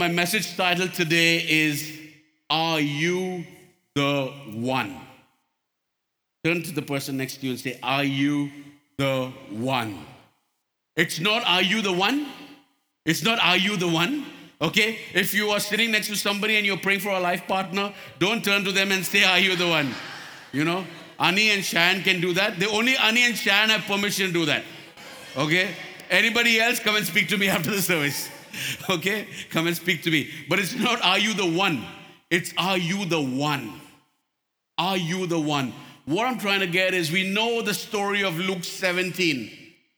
my 0.00 0.08
message 0.08 0.56
title 0.56 0.88
today 0.88 1.44
is 1.46 2.00
Are 2.48 2.80
You 2.80 3.44
the 3.94 4.32
One? 4.54 4.96
Turn 6.42 6.62
to 6.62 6.72
the 6.72 6.80
person 6.80 7.18
next 7.18 7.36
to 7.36 7.44
you 7.44 7.52
and 7.52 7.60
say, 7.60 7.78
Are 7.82 8.02
you 8.02 8.50
the 8.96 9.30
one? 9.50 9.98
It's 10.96 11.20
not, 11.20 11.46
Are 11.46 11.60
you 11.60 11.82
the 11.82 11.92
one? 11.92 12.28
It's 13.04 13.22
not, 13.22 13.40
Are 13.40 13.58
you 13.58 13.76
the 13.76 13.88
one? 13.88 14.24
Okay? 14.62 15.00
If 15.12 15.34
you 15.34 15.50
are 15.50 15.60
sitting 15.60 15.90
next 15.90 16.06
to 16.06 16.16
somebody 16.16 16.56
and 16.56 16.64
you're 16.64 16.78
praying 16.78 17.00
for 17.00 17.10
a 17.10 17.20
life 17.20 17.46
partner, 17.46 17.92
don't 18.18 18.42
turn 18.42 18.64
to 18.64 18.72
them 18.72 18.92
and 18.92 19.04
say, 19.04 19.24
Are 19.24 19.38
you 19.38 19.54
the 19.54 19.68
one? 19.68 19.94
You 20.52 20.64
know? 20.64 20.86
Ani 21.18 21.50
and 21.50 21.62
Shan 21.62 22.02
can 22.02 22.22
do 22.22 22.32
that. 22.32 22.58
The 22.58 22.70
only 22.70 22.96
Ani 22.96 23.26
and 23.26 23.36
Shan 23.36 23.68
have 23.68 23.82
permission 23.82 24.28
to 24.28 24.32
do 24.32 24.46
that. 24.46 24.64
Okay? 25.36 25.74
Anybody 26.08 26.58
else, 26.58 26.80
come 26.80 26.96
and 26.96 27.04
speak 27.04 27.28
to 27.28 27.36
me 27.36 27.48
after 27.48 27.70
the 27.70 27.82
service. 27.82 28.30
Okay? 28.90 29.28
Come 29.50 29.66
and 29.66 29.76
speak 29.76 30.02
to 30.02 30.10
me. 30.10 30.30
But 30.48 30.58
it's 30.58 30.74
not, 30.74 31.02
Are 31.04 31.18
you 31.18 31.34
the 31.34 31.46
one? 31.46 31.84
It's, 32.30 32.52
Are 32.58 32.78
you 32.78 33.04
the 33.04 33.20
one? 33.20 33.80
Are 34.78 34.96
you 34.96 35.26
the 35.26 35.38
one? 35.38 35.72
What 36.06 36.26
I'm 36.26 36.38
trying 36.38 36.60
to 36.60 36.66
get 36.66 36.94
is 36.94 37.12
we 37.12 37.28
know 37.32 37.62
the 37.62 37.74
story 37.74 38.24
of 38.24 38.38
Luke 38.38 38.64
17. 38.64 39.50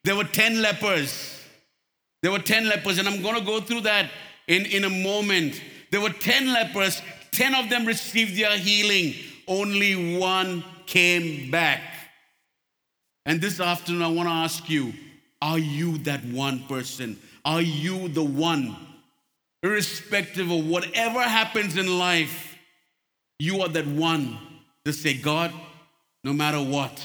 There 0.05 0.17
were 0.17 0.25
10 0.25 0.61
lepers. 0.61 1.41
There 2.23 2.31
were 2.31 2.39
10 2.39 2.69
lepers, 2.69 2.99
and 2.99 3.09
I'm 3.09 3.23
going 3.23 3.37
to 3.39 3.45
go 3.45 3.61
through 3.61 3.83
that 3.83 4.11
in, 4.47 4.67
in 4.67 4.85
a 4.85 4.91
moment. 4.91 5.61
There 5.91 6.01
were 6.01 6.11
10 6.11 6.53
lepers, 6.53 7.01
10 7.33 7.55
of 7.55 7.71
them 7.71 7.87
received 7.87 8.37
their 8.39 8.57
healing, 8.59 9.15
only 9.47 10.19
one 10.19 10.65
came 10.87 11.51
back. 11.51 11.81
And 13.25 13.41
this 13.41 13.61
afternoon, 13.61 14.03
I 14.03 14.09
want 14.09 14.29
to 14.29 14.35
ask 14.35 14.69
you 14.69 14.93
are 15.41 15.59
you 15.59 15.99
that 15.99 16.25
one 16.25 16.65
person? 16.69 17.19
Are 17.45 17.63
you 17.63 18.09
the 18.09 18.25
one? 18.25 18.77
Irrespective 19.63 20.51
of 20.51 20.67
whatever 20.67 21.21
happens 21.21 21.77
in 21.77 21.99
life, 21.99 22.59
you 23.39 23.63
are 23.63 23.69
that 23.69 23.87
one 23.87 24.39
to 24.85 24.93
say, 24.93 25.15
God, 25.15 25.53
no 26.25 26.33
matter 26.33 26.59
what, 26.61 27.03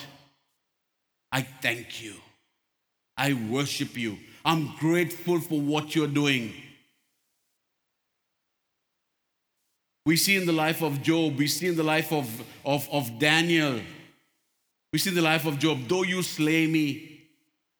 I 1.31 1.41
thank 1.41 2.03
you. 2.03 2.15
I 3.15 3.33
worship 3.33 3.97
you. 3.97 4.17
I'm 4.45 4.75
grateful 4.77 5.39
for 5.39 5.59
what 5.59 5.95
you're 5.95 6.07
doing. 6.07 6.53
We 10.05 10.15
see 10.15 10.37
in 10.37 10.45
the 10.45 10.53
life 10.53 10.81
of 10.81 11.01
Job, 11.01 11.37
we 11.37 11.47
see 11.47 11.67
in 11.67 11.75
the 11.75 11.83
life 11.83 12.13
of, 12.13 12.29
of, 12.63 12.87
of 12.91 13.19
Daniel, 13.19 13.81
we 14.93 14.99
see 14.99 15.09
in 15.09 15.15
the 15.15 15.21
life 15.21 15.45
of 15.45 15.59
Job, 15.59 15.79
though 15.87 16.03
you 16.03 16.23
slay 16.23 16.65
me, 16.65 17.27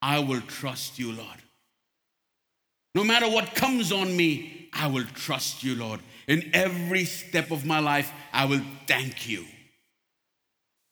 I 0.01 0.19
will 0.19 0.41
trust 0.41 0.99
you, 0.99 1.13
Lord. 1.13 1.41
No 2.97 3.03
matter 3.03 3.29
what 3.29 3.53
comes 3.53 3.91
on 3.91 4.17
me, 4.17 4.69
I 4.73 4.87
will 4.87 5.05
trust 5.13 5.63
you, 5.63 5.75
Lord. 5.75 5.99
In 6.27 6.49
every 6.51 7.05
step 7.05 7.51
of 7.51 7.63
my 7.63 7.77
life, 7.77 8.11
I 8.33 8.45
will 8.45 8.63
thank 8.87 9.29
you. 9.29 9.45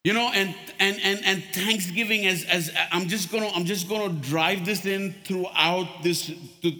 You 0.03 0.13
know, 0.13 0.29
and 0.35 0.53
and 0.79 0.99
and 1.01 1.25
and 1.25 1.43
Thanksgiving 1.45 2.27
as 2.27 2.43
as 2.43 2.71
I'm 2.91 3.07
just 3.07 3.31
gonna 3.31 3.49
I'm 3.55 3.65
just 3.65 3.89
gonna 3.89 4.13
drive 4.13 4.65
this 4.65 4.85
in 4.85 5.15
throughout 5.23 6.03
this 6.03 6.31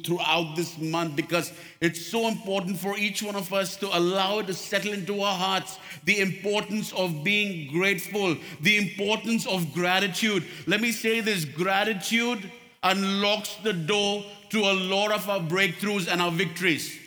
throughout 0.05 0.55
this 0.55 0.77
month 0.77 1.15
because 1.15 1.51
it's 1.81 2.05
so 2.05 2.27
important 2.27 2.77
for 2.77 2.95
each 2.95 3.23
one 3.23 3.35
of 3.35 3.51
us 3.51 3.77
to 3.77 3.97
allow 3.97 4.37
it 4.37 4.45
to 4.45 4.53
settle 4.53 4.93
into 4.93 5.21
our 5.21 5.35
hearts 5.35 5.79
the 6.03 6.19
importance 6.19 6.93
of 6.93 7.23
being 7.23 7.73
grateful, 7.73 8.37
the 8.61 8.77
importance 8.77 9.47
of 9.47 9.73
gratitude. 9.73 10.43
Let 10.67 10.81
me 10.81 10.91
say 10.91 11.21
this: 11.21 11.45
gratitude 11.45 12.51
unlocks 12.85 13.55
the 13.63 13.73
door 13.73 14.23
to 14.51 14.59
a 14.59 14.71
lot 14.73 15.11
of 15.11 15.29
our 15.29 15.41
breakthroughs 15.41 16.07
and 16.07 16.21
our 16.21 16.31
victories. 16.31 16.97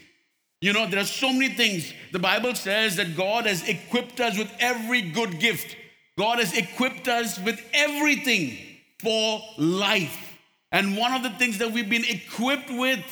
You 0.61 0.73
know, 0.73 0.87
there 0.89 1.01
are 1.01 1.05
so 1.05 1.33
many 1.33 1.55
things. 1.55 1.95
The 2.13 2.19
Bible 2.19 2.55
says 2.55 2.97
that 2.97 3.17
God 3.17 3.47
has 3.47 3.67
equipped 3.67 4.21
us 4.21 4.37
with 4.37 4.53
every 4.59 5.03
good 5.03 5.39
gift. 5.39 5.77
God 6.19 6.41
has 6.41 6.57
equipped 6.57 7.07
us 7.07 7.39
with 7.39 7.61
everything 7.73 8.59
for 9.01 9.41
life. 9.57 10.19
And 10.73 10.97
one 10.97 11.13
of 11.13 11.23
the 11.23 11.31
things 11.31 11.59
that 11.59 11.71
we've 11.71 11.89
been 11.89 12.05
equipped 12.05 12.71
with, 12.71 13.05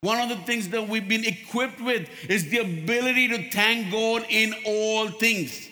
one 0.00 0.18
of 0.18 0.28
the 0.28 0.44
things 0.44 0.68
that 0.70 0.88
we've 0.88 1.08
been 1.08 1.24
equipped 1.24 1.80
with 1.80 2.08
is 2.28 2.50
the 2.50 2.58
ability 2.58 3.28
to 3.28 3.50
thank 3.50 3.92
God 3.92 4.26
in 4.28 4.52
all 4.66 5.08
things. 5.08 5.70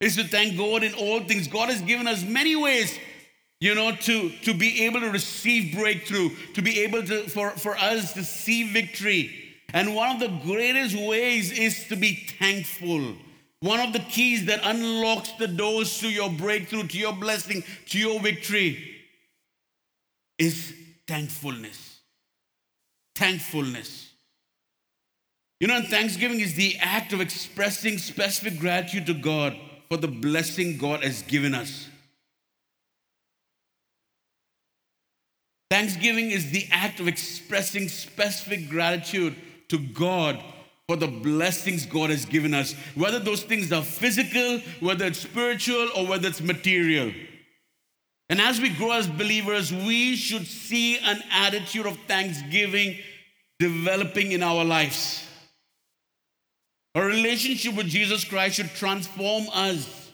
Is 0.00 0.16
to 0.16 0.24
thank 0.24 0.56
God 0.58 0.82
in 0.82 0.92
all 0.94 1.20
things. 1.20 1.48
God 1.48 1.70
has 1.70 1.80
given 1.80 2.06
us 2.06 2.22
many 2.22 2.56
ways 2.56 2.98
you 3.64 3.74
know, 3.74 3.96
to, 3.96 4.28
to 4.42 4.52
be 4.52 4.84
able 4.84 5.00
to 5.00 5.08
receive 5.08 5.74
breakthrough, 5.74 6.28
to 6.52 6.60
be 6.60 6.80
able 6.80 7.02
to, 7.02 7.22
for, 7.30 7.48
for 7.50 7.74
us 7.78 8.12
to 8.12 8.22
see 8.22 8.70
victory. 8.70 9.54
And 9.72 9.94
one 9.94 10.10
of 10.10 10.20
the 10.20 10.28
greatest 10.44 10.94
ways 10.94 11.50
is 11.50 11.88
to 11.88 11.96
be 11.96 12.26
thankful. 12.38 13.14
One 13.60 13.80
of 13.80 13.94
the 13.94 14.00
keys 14.00 14.44
that 14.46 14.60
unlocks 14.64 15.32
the 15.32 15.48
doors 15.48 15.98
to 16.00 16.10
your 16.10 16.28
breakthrough, 16.28 16.86
to 16.88 16.98
your 16.98 17.14
blessing, 17.14 17.64
to 17.86 17.98
your 17.98 18.20
victory 18.20 18.84
is 20.38 20.74
thankfulness. 21.08 22.00
Thankfulness. 23.16 24.10
You 25.58 25.68
know, 25.68 25.76
and 25.76 25.86
Thanksgiving 25.86 26.40
is 26.40 26.54
the 26.54 26.76
act 26.80 27.14
of 27.14 27.22
expressing 27.22 27.96
specific 27.96 28.60
gratitude 28.60 29.06
to 29.06 29.14
God 29.14 29.56
for 29.88 29.96
the 29.96 30.08
blessing 30.08 30.78
God 30.78 31.02
has 31.02 31.22
given 31.22 31.54
us. 31.54 31.88
Thanksgiving 35.70 36.30
is 36.30 36.50
the 36.50 36.66
act 36.70 37.00
of 37.00 37.08
expressing 37.08 37.88
specific 37.88 38.68
gratitude 38.68 39.34
to 39.68 39.78
God 39.78 40.42
for 40.86 40.96
the 40.96 41.08
blessings 41.08 41.86
God 41.86 42.10
has 42.10 42.26
given 42.26 42.52
us, 42.52 42.74
whether 42.94 43.18
those 43.18 43.42
things 43.42 43.72
are 43.72 43.82
physical, 43.82 44.60
whether 44.80 45.06
it's 45.06 45.20
spiritual, 45.20 45.88
or 45.96 46.06
whether 46.06 46.28
it's 46.28 46.42
material. 46.42 47.10
And 48.28 48.40
as 48.40 48.60
we 48.60 48.70
grow 48.70 48.92
as 48.92 49.06
believers, 49.06 49.72
we 49.72 50.16
should 50.16 50.46
see 50.46 50.98
an 50.98 51.22
attitude 51.30 51.86
of 51.86 51.98
thanksgiving 52.06 52.98
developing 53.58 54.32
in 54.32 54.42
our 54.42 54.64
lives. 54.64 55.26
A 56.94 57.04
relationship 57.04 57.74
with 57.74 57.88
Jesus 57.88 58.24
Christ 58.24 58.56
should 58.56 58.70
transform 58.70 59.46
us 59.52 60.10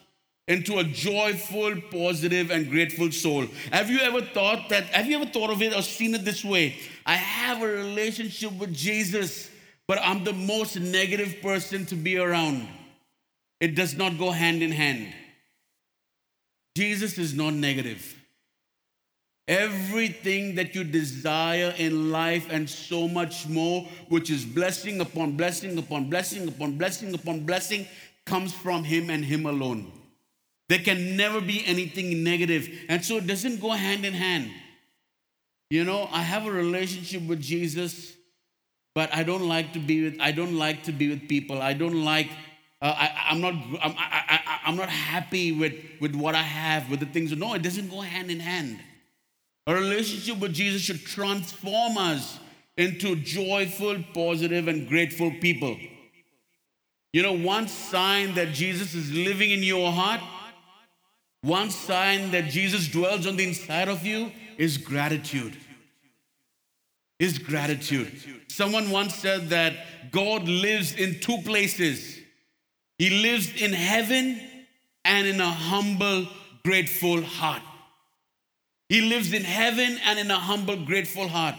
into 0.49 0.79
a 0.79 0.85
joyful, 0.85 1.81
positive, 1.93 2.51
and 2.51 2.71
grateful 2.71 3.13
soul. 3.13 3.47
Have 3.71 3.91
you 3.91 4.01
ever 4.01 4.23
thought 4.23 4.69
that? 4.71 4.85
Have 4.87 5.07
you 5.07 5.17
ever 5.21 5.31
thought 5.31 5.51
of 5.51 5.63
it 5.63 5.75
or 5.75 5.83
seen 5.83 6.15
it 6.15 6.25
this 6.25 6.45
way? 6.45 6.77
I 7.07 7.15
have 7.15 7.63
a 7.63 7.67
relationship 7.67 8.53
with 8.53 8.75
Jesus, 8.75 9.51
but 9.87 9.99
I'm 10.03 10.25
the 10.25 10.33
most 10.33 10.77
negative 10.77 11.37
person 11.43 11.87
to 11.87 11.95
be 11.95 12.19
around. 12.19 12.67
It 13.61 13.75
does 13.75 13.97
not 13.97 14.19
go 14.19 14.31
hand 14.31 14.63
in 14.63 14.73
hand. 14.73 15.13
Jesus 16.77 17.19
is 17.19 17.35
not 17.35 17.53
negative. 17.53 18.20
Everything 19.51 20.55
that 20.55 20.77
you 20.77 20.85
desire 20.85 21.75
in 21.77 22.13
life 22.13 22.47
and 22.53 22.71
so 22.71 23.09
much 23.09 23.49
more, 23.49 23.83
which 24.09 24.31
is 24.31 24.45
blessing 24.45 25.01
upon 25.01 25.33
blessing 25.33 25.77
upon 25.77 26.09
blessing 26.09 26.47
upon 26.47 26.79
blessing 26.79 27.13
upon 27.13 27.41
blessing, 27.41 27.85
comes 28.25 28.55
from 28.55 28.85
Him 28.85 29.11
and 29.11 29.25
Him 29.25 29.47
alone. 29.47 29.91
There 30.69 30.79
can 30.79 31.17
never 31.17 31.41
be 31.41 31.67
anything 31.67 32.23
negative. 32.23 32.69
And 32.89 33.05
so 33.05 33.17
it 33.17 33.27
doesn't 33.27 33.61
go 33.61 33.71
hand 33.71 34.05
in 34.05 34.15
hand. 34.15 34.53
You 35.69 35.83
know, 35.83 36.09
I 36.13 36.23
have 36.23 36.47
a 36.47 36.53
relationship 36.53 37.23
with 37.27 37.41
Jesus, 37.41 38.15
but 38.95 39.13
I 39.13 39.25
don't 39.25 39.49
like 39.49 39.73
to 39.73 39.81
be 39.81 40.05
with 40.05 40.21
I 40.21 40.31
don't 40.31 40.57
like 40.57 40.85
to 40.85 40.93
be 40.93 41.09
with 41.09 41.29
people. 41.29 41.61
I 41.61 41.73
don't 41.73 42.05
like 42.05 42.31
uh, 42.81 42.95
I, 42.97 43.33
am 43.33 43.41
not 43.41 43.55
I'm, 43.83 43.95
I, 43.99 44.39
I, 44.47 44.61
I'm 44.67 44.77
not 44.77 44.91
happy 44.91 45.51
with 45.51 45.75
with 46.01 46.15
what 46.15 46.37
I 46.37 46.43
have 46.43 46.89
with 46.89 47.01
the 47.01 47.07
things. 47.07 47.37
No, 47.37 47.55
it 47.55 47.63
doesn't 47.63 47.89
go 47.91 48.01
hand 48.01 48.31
in 48.31 48.39
hand. 48.39 48.79
A 49.67 49.75
relationship 49.75 50.39
with 50.39 50.53
Jesus 50.53 50.83
should 50.83 51.05
transform 51.05 51.99
us 51.99 52.39
into 52.77 53.17
joyful, 53.17 54.03
positive, 54.15 54.69
and 54.69 54.89
grateful 54.89 55.31
people. 55.41 55.77
You 57.13 57.23
know, 57.23 57.37
one 57.37 57.69
sign 57.69 58.35
that 58.35 58.53
Jesus 58.53 58.95
is 58.95 59.13
living 59.13 59.51
in 59.51 59.63
your 59.63 59.93
heart 59.93 60.21
one 61.43 61.71
sign 61.71 62.33
that 62.33 62.51
Jesus 62.51 62.89
dwells 62.89 63.27
on 63.27 63.37
the 63.37 63.45
inside 63.47 63.89
of 63.89 64.05
you 64.05 64.31
is 64.59 64.77
gratitude. 64.77 65.57
Is 67.19 67.39
gratitude. 67.39 68.13
Someone 68.49 68.91
once 68.91 69.15
said 69.15 69.51
that 69.51 70.11
God 70.11 70.49
lives 70.49 70.95
in 70.95 71.21
two 71.21 71.39
places. 71.39 72.19
He 72.99 73.23
lives 73.23 73.61
in 73.61 73.73
heaven 73.73 74.41
and 75.05 75.27
in 75.27 75.41
a 75.41 75.51
humble, 75.51 76.27
grateful 76.63 77.23
heart. 77.23 77.63
He 78.91 79.01
lives 79.01 79.33
in 79.33 79.45
heaven 79.45 79.99
and 80.05 80.19
in 80.19 80.31
a 80.31 80.39
humble, 80.39 80.77
grateful 80.85 81.29
heart. 81.29 81.55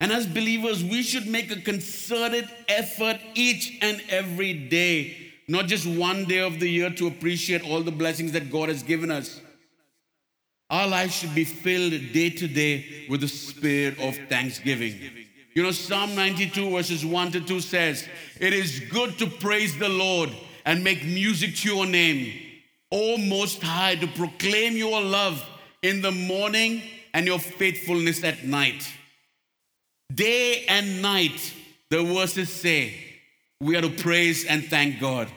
And 0.00 0.10
as 0.10 0.26
believers, 0.26 0.82
we 0.82 1.02
should 1.02 1.26
make 1.26 1.50
a 1.50 1.60
concerted 1.60 2.48
effort 2.68 3.20
each 3.34 3.78
and 3.82 4.02
every 4.08 4.54
day 4.54 5.32
not 5.48 5.66
just 5.66 5.86
one 5.86 6.24
day 6.24 6.38
of 6.38 6.60
the 6.60 6.68
year 6.68 6.90
to 6.90 7.06
appreciate 7.06 7.62
all 7.68 7.82
the 7.82 7.92
blessings 7.92 8.32
that 8.32 8.50
God 8.50 8.68
has 8.68 8.82
given 8.82 9.10
us. 9.10 9.40
Our 10.70 10.86
lives 10.86 11.14
should 11.14 11.34
be 11.34 11.44
filled 11.44 11.90
day 12.12 12.30
to 12.30 12.48
day 12.48 13.06
with 13.10 13.20
the 13.20 13.28
spirit 13.28 13.98
of 14.00 14.16
thanksgiving. 14.28 14.98
You 15.54 15.62
know, 15.62 15.70
Psalm 15.70 16.14
92, 16.14 16.70
verses 16.70 17.04
1 17.04 17.32
to 17.32 17.40
2 17.42 17.60
says, 17.60 18.08
It 18.40 18.54
is 18.54 18.80
good 18.90 19.18
to 19.18 19.26
praise 19.26 19.76
the 19.78 19.90
Lord 19.90 20.30
and 20.64 20.82
make 20.82 21.04
music 21.04 21.56
to 21.56 21.74
your 21.74 21.84
name, 21.84 22.32
O 22.90 23.18
Most 23.18 23.62
High, 23.62 23.96
to 23.96 24.06
proclaim 24.06 24.76
your 24.78 25.02
love 25.02 25.44
in 25.82 26.00
the 26.00 26.12
morning 26.12 26.82
and 27.12 27.26
your 27.26 27.38
faithfulness 27.38 28.24
at 28.24 28.44
night. 28.44 28.90
Day 30.14 30.64
and 30.68 31.02
night, 31.02 31.54
the 31.90 32.02
verses 32.02 32.50
say, 32.50 32.94
we 33.60 33.76
are 33.76 33.82
to 33.82 33.90
praise 33.90 34.44
and 34.44 34.64
thank 34.64 35.00
God. 35.00 35.28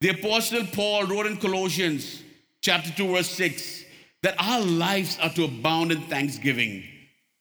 The 0.00 0.10
Apostle 0.10 0.64
Paul 0.72 1.06
wrote 1.06 1.26
in 1.26 1.36
Colossians 1.36 2.22
chapter 2.62 2.90
2, 2.90 3.14
verse 3.14 3.30
6, 3.30 3.84
that 4.22 4.34
our 4.38 4.60
lives 4.60 5.18
are 5.20 5.30
to 5.30 5.44
abound 5.44 5.92
in 5.92 6.00
thanksgiving. 6.02 6.84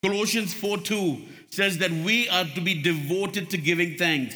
Colossians 0.04 0.54
4 0.54 0.78
2 0.78 1.22
says 1.50 1.78
that 1.80 1.92
we 1.92 2.30
are 2.30 2.46
to 2.46 2.62
be 2.62 2.82
devoted 2.82 3.50
to 3.50 3.58
giving 3.58 3.98
thanks. 3.98 4.36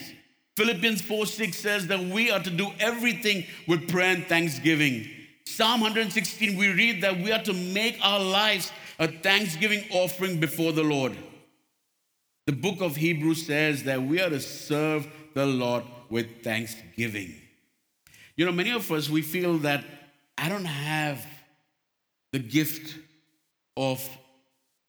Philippians 0.57 1.01
4 1.01 1.25
6 1.25 1.57
says 1.57 1.87
that 1.87 1.99
we 1.99 2.29
are 2.29 2.39
to 2.39 2.49
do 2.49 2.69
everything 2.79 3.45
with 3.67 3.89
prayer 3.89 4.15
and 4.15 4.25
thanksgiving. 4.25 5.09
Psalm 5.55 5.81
116, 5.81 6.57
we 6.57 6.69
read 6.69 7.01
that 7.03 7.19
we 7.19 7.31
are 7.31 7.43
to 7.43 7.53
make 7.53 7.99
our 8.01 8.19
lives 8.19 8.71
a 8.97 9.07
thanksgiving 9.07 9.83
offering 9.91 10.39
before 10.39 10.71
the 10.71 10.81
Lord. 10.81 11.15
The 12.47 12.53
book 12.53 12.81
of 12.81 12.95
Hebrews 12.95 13.45
says 13.45 13.83
that 13.83 14.01
we 14.01 14.19
are 14.19 14.31
to 14.31 14.39
serve 14.39 15.07
the 15.35 15.45
Lord 15.45 15.83
with 16.09 16.43
thanksgiving. 16.43 17.35
You 18.35 18.47
know, 18.47 18.51
many 18.51 18.71
of 18.71 18.91
us, 18.91 19.11
we 19.11 19.21
feel 19.21 19.59
that 19.59 19.85
I 20.39 20.49
don't 20.49 20.65
have 20.65 21.23
the 22.31 22.39
gift 22.39 22.97
of 23.77 24.01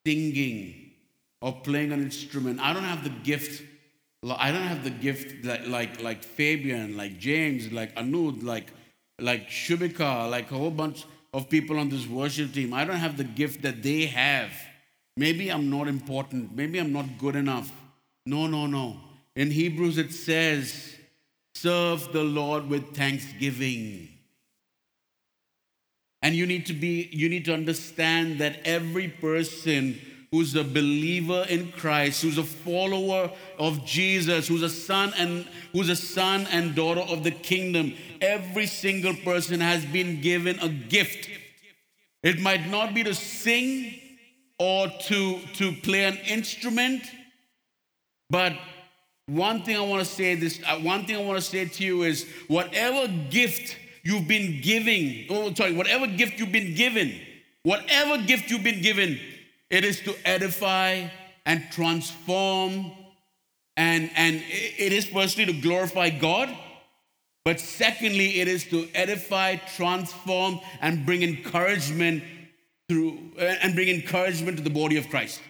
singing 0.03 0.93
or 1.41 1.53
playing 1.61 1.91
an 1.91 2.01
instrument. 2.01 2.59
I 2.59 2.73
don't 2.73 2.81
have 2.81 3.03
the 3.03 3.11
gift. 3.11 3.61
I 4.27 4.51
don't 4.51 4.63
have 4.63 4.83
the 4.83 4.89
gift 4.89 5.45
like 5.45 6.01
like 6.01 6.23
Fabian, 6.23 6.97
like 6.97 7.19
James, 7.19 7.71
like 7.71 7.93
Anud, 7.93 8.41
like 8.41 8.73
like 9.19 9.49
Shubika, 9.49 10.29
like 10.29 10.51
a 10.51 10.55
whole 10.55 10.71
bunch 10.71 11.05
of 11.33 11.49
people 11.49 11.79
on 11.79 11.89
this 11.89 12.07
worship 12.07 12.53
team. 12.53 12.73
I 12.73 12.85
don't 12.85 12.97
have 12.97 13.17
the 13.17 13.23
gift 13.23 13.61
that 13.63 13.83
they 13.83 14.05
have. 14.05 14.51
Maybe 15.17 15.49
I'm 15.49 15.69
not 15.69 15.87
important. 15.87 16.55
Maybe 16.55 16.79
I'm 16.79 16.91
not 16.91 17.05
good 17.17 17.35
enough. 17.35 17.71
No, 18.25 18.47
no, 18.47 18.65
no. 18.65 18.97
In 19.35 19.51
Hebrews 19.51 19.97
it 19.97 20.11
says, 20.11 20.95
serve 21.53 22.11
the 22.11 22.23
Lord 22.23 22.69
with 22.69 22.95
thanksgiving. 22.95 24.09
And 26.21 26.35
you 26.35 26.45
need 26.45 26.65
to 26.67 26.73
be, 26.73 27.09
you 27.11 27.29
need 27.29 27.45
to 27.45 27.53
understand 27.53 28.39
that 28.39 28.59
every 28.65 29.07
person 29.07 29.99
who's 30.31 30.55
a 30.55 30.63
believer 30.63 31.45
in 31.49 31.71
Christ, 31.71 32.21
who's 32.21 32.37
a 32.37 32.43
follower 32.43 33.31
of 33.57 33.85
Jesus, 33.85 34.47
who's 34.47 34.63
a 34.63 34.69
son 34.69 35.13
and 35.17 35.47
who's 35.71 35.89
a 35.89 35.95
son 35.95 36.47
and 36.51 36.75
daughter 36.75 37.01
of 37.01 37.23
the 37.23 37.31
kingdom, 37.31 37.93
every 38.21 38.65
single 38.65 39.13
person 39.15 39.59
has 39.59 39.85
been 39.85 40.21
given 40.21 40.59
a 40.59 40.69
gift. 40.69 41.29
It 42.23 42.39
might 42.39 42.69
not 42.69 42.93
be 42.93 43.03
to 43.03 43.13
sing 43.13 43.99
or 44.57 44.87
to, 44.87 45.39
to 45.55 45.71
play 45.83 46.05
an 46.05 46.17
instrument, 46.27 47.03
but 48.29 48.53
one 49.27 49.63
thing 49.63 49.75
I 49.75 49.81
want 49.81 50.05
to 50.05 50.11
say 50.11 50.35
this, 50.35 50.61
uh, 50.65 50.79
one 50.79 51.05
thing 51.05 51.15
I 51.15 51.23
want 51.23 51.37
to 51.37 51.45
say 51.45 51.65
to 51.65 51.83
you 51.83 52.03
is 52.03 52.27
whatever 52.47 53.11
gift 53.29 53.77
you've 54.03 54.27
been 54.27 54.61
giving, 54.61 55.25
oh, 55.29 55.53
sorry, 55.53 55.73
whatever 55.73 56.07
gift 56.07 56.39
you've 56.39 56.51
been 56.51 56.75
given, 56.75 57.19
whatever 57.63 58.21
gift 58.23 58.51
you've 58.51 58.63
been 58.63 58.81
given, 58.81 59.19
it 59.75 59.83
is 59.83 59.99
to 60.01 60.15
edify 60.25 61.07
and 61.45 61.63
transform. 61.71 62.91
And, 63.77 64.09
and 64.15 64.41
it 64.47 64.93
is 64.93 65.05
firstly 65.05 65.45
to 65.45 65.53
glorify 65.53 66.09
God, 66.09 66.49
but 67.43 67.59
secondly, 67.59 68.39
it 68.39 68.47
is 68.47 68.63
to 68.65 68.87
edify, 68.95 69.57
transform, 69.57 70.61
and 70.79 71.05
bring 71.05 71.23
encouragement 71.23 72.23
through 72.87 73.19
and 73.37 73.75
bring 73.75 73.89
encouragement 73.89 74.57
to 74.57 74.63
the 74.63 74.69
body 74.69 74.95
of 74.95 75.09
Christ. 75.09 75.41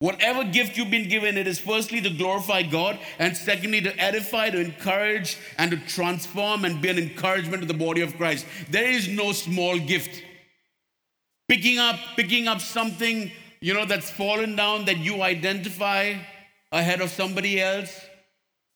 Whatever 0.00 0.44
gift 0.44 0.76
you've 0.76 0.90
been 0.90 1.08
given, 1.08 1.36
it 1.36 1.46
is 1.46 1.58
firstly 1.58 2.00
to 2.00 2.10
glorify 2.10 2.62
God, 2.62 2.98
and 3.18 3.36
secondly 3.36 3.82
to 3.82 3.96
edify, 4.00 4.50
to 4.50 4.58
encourage, 4.58 5.36
and 5.58 5.70
to 5.70 5.76
transform 5.76 6.64
and 6.64 6.82
be 6.82 6.88
an 6.88 6.98
encouragement 6.98 7.62
to 7.62 7.68
the 7.68 7.74
body 7.74 8.00
of 8.00 8.16
Christ. 8.16 8.46
There 8.70 8.90
is 8.90 9.08
no 9.08 9.32
small 9.32 9.78
gift. 9.78 10.22
Picking 11.50 11.80
up, 11.80 11.98
picking 12.14 12.46
up 12.46 12.60
something, 12.60 13.32
you 13.60 13.74
know, 13.74 13.84
that's 13.84 14.08
fallen 14.08 14.54
down 14.54 14.84
that 14.84 14.98
you 14.98 15.20
identify 15.20 16.14
ahead 16.70 17.00
of 17.00 17.10
somebody 17.10 17.60
else 17.60 17.92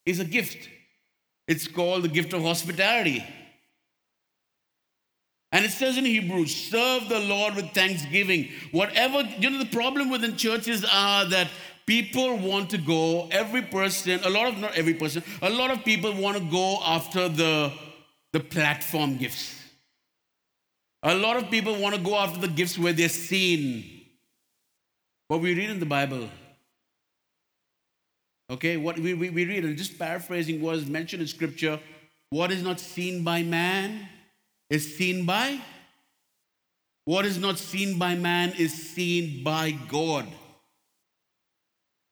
is 0.05 0.19
a 0.19 0.25
gift. 0.25 0.69
It's 1.47 1.69
called 1.69 2.03
the 2.03 2.09
gift 2.09 2.33
of 2.33 2.43
hospitality. 2.43 3.23
And 5.53 5.65
it 5.65 5.71
says 5.71 5.97
in 5.97 6.05
Hebrews, 6.05 6.53
serve 6.53 7.09
the 7.09 7.21
Lord 7.21 7.55
with 7.55 7.71
thanksgiving. 7.71 8.49
Whatever, 8.73 9.21
you 9.39 9.51
know, 9.51 9.59
the 9.59 9.67
problem 9.67 10.11
within 10.11 10.37
churches 10.37 10.85
are 10.85 11.27
that 11.27 11.49
people 11.87 12.37
want 12.39 12.71
to 12.71 12.79
go, 12.79 13.29
every 13.31 13.63
person, 13.63 14.19
a 14.25 14.31
lot 14.31 14.49
of, 14.49 14.59
not 14.59 14.75
every 14.75 14.95
person, 14.95 15.23
a 15.43 15.51
lot 15.51 15.71
of 15.71 15.85
people 15.85 16.13
want 16.13 16.39
to 16.39 16.43
go 16.51 16.81
after 16.85 17.29
the, 17.29 17.73
the 18.33 18.41
platform 18.41 19.17
gifts. 19.17 19.64
A 21.05 21.15
lot 21.15 21.37
of 21.37 21.51
people 21.51 21.77
want 21.77 21.95
to 21.95 22.01
go 22.01 22.17
after 22.17 22.41
the 22.41 22.49
gifts 22.49 22.77
where 22.77 22.93
they're 22.93 23.09
seen. 23.09 23.85
What 25.29 25.41
we 25.41 25.55
read 25.55 25.71
in 25.71 25.79
the 25.79 25.87
Bible. 25.87 26.29
Okay, 28.51 28.77
what 28.77 28.99
we, 28.99 29.15
we, 29.15 29.31
we 29.31 29.45
read, 29.45 29.65
and 29.65 29.77
just 29.77 29.99
paraphrasing 29.99 30.61
what 30.61 30.75
is 30.75 30.87
mentioned 30.87 31.23
in 31.23 31.29
Scripture 31.29 31.79
what 32.35 32.51
is 32.51 32.65
not 32.65 32.81
seen 32.81 33.23
by 33.23 33.45
man 33.45 34.09
is 34.69 34.97
seen 34.97 35.25
by? 35.25 35.61
What 37.05 37.25
is 37.25 37.39
not 37.39 37.61
seen 37.61 37.97
by 37.97 38.17
man 38.17 38.55
is 38.59 38.73
seen 38.73 39.45
by 39.45 39.71
God. 39.71 40.27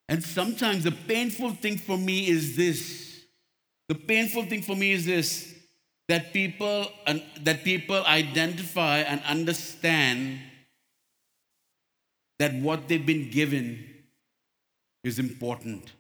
And 0.09 0.23
sometimes 0.23 0.85
the 0.85 0.93
painful 0.93 1.55
thing 1.55 1.77
for 1.77 1.99
me 1.99 2.29
is 2.29 2.57
this. 2.57 3.25
The 3.89 3.97
painful 3.97 4.45
thing 4.45 4.63
for 4.63 4.77
me 4.77 4.93
is 4.93 5.07
this 5.07 5.52
that 6.13 6.31
people 6.31 6.93
that 7.41 7.65
people 7.65 8.05
identify 8.05 8.99
and 8.99 9.23
understand 9.23 10.41
that 12.39 12.53
what 12.53 12.87
they've 12.87 13.07
been 13.07 13.31
given 13.31 13.83
is 15.05 15.19
important. 15.19 15.91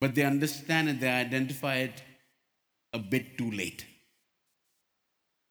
But 0.00 0.14
they 0.14 0.22
understand 0.22 0.88
and 0.88 1.00
they 1.00 1.08
identify 1.08 1.78
it 1.78 2.04
a 2.92 3.00
bit 3.00 3.36
too 3.36 3.50
late. 3.50 3.84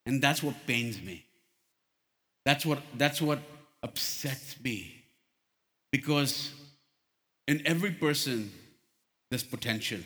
And 0.06 0.22
that's 0.22 0.42
what 0.42 0.56
pains 0.66 1.02
me. 1.02 1.26
That's 2.46 2.66
what, 2.66 2.80
that's 2.98 3.22
what 3.22 3.40
upsets 3.84 4.56
me. 4.64 5.04
Because 5.92 6.54
in 7.46 7.62
every 7.68 7.92
person, 7.92 8.54
there's 9.30 9.44
potential. 9.44 10.00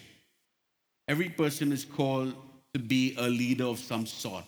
Every 1.08 1.30
person 1.30 1.72
is 1.72 1.86
called 1.86 2.34
to 2.76 2.80
be 2.80 3.16
a 3.18 3.28
leader 3.28 3.66
of 3.66 3.80
some 3.80 4.06
sort. 4.06 4.46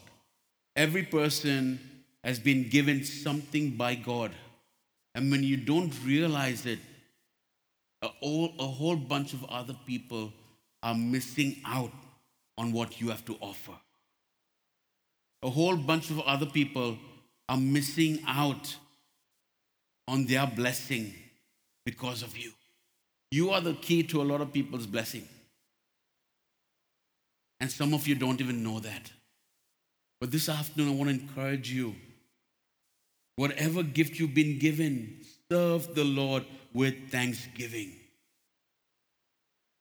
Every 0.76 1.04
person 1.04 1.80
has 2.24 2.38
been 2.38 2.70
given 2.70 3.04
something 3.04 3.72
by 3.72 3.96
God. 3.96 4.32
And 5.16 5.32
when 5.32 5.44
you 5.44 5.58
don't 5.58 5.92
realize 6.06 6.68
it, 6.68 6.80
a 8.04 8.10
whole, 8.10 8.54
a 8.60 8.68
whole 8.68 8.96
bunch 8.96 9.34
of 9.34 9.44
other 9.46 9.76
people 9.88 10.32
are 10.84 10.94
missing 10.94 11.58
out 11.66 11.92
on 12.60 12.72
what 12.72 13.02
you 13.02 13.10
have 13.10 13.26
to 13.26 13.36
offer 13.42 13.74
a 15.44 15.50
whole 15.50 15.78
bunch 15.78 16.10
of 16.10 16.20
other 16.22 16.46
people 16.46 16.98
are 17.48 17.58
missing 17.58 18.20
out 18.28 18.76
on 20.08 20.26
their 20.26 20.48
blessing 20.48 21.14
because 21.86 22.24
of 22.24 22.38
you. 22.38 22.52
You 23.32 23.52
are 23.52 23.62
the 23.62 23.74
key 23.74 24.04
to 24.04 24.22
a 24.22 24.26
lot 24.26 24.42
of 24.42 24.52
people's 24.52 24.86
blessing. 24.86 25.28
And 27.60 27.72
some 27.72 27.94
of 27.94 28.08
you 28.08 28.16
don't 28.16 28.40
even 28.42 28.64
know 28.64 28.80
that. 28.80 29.12
But 30.20 30.32
this 30.32 30.50
afternoon, 30.50 30.90
I 30.90 30.96
want 30.96 31.10
to 31.10 31.16
encourage 31.16 31.72
you. 31.72 31.96
Whatever 33.36 33.84
gift 33.84 34.20
you've 34.20 34.34
been 34.34 34.58
given, 34.58 35.22
serve 35.52 35.94
the 35.94 36.04
Lord 36.04 36.44
with 36.74 37.12
thanksgiving. 37.12 37.94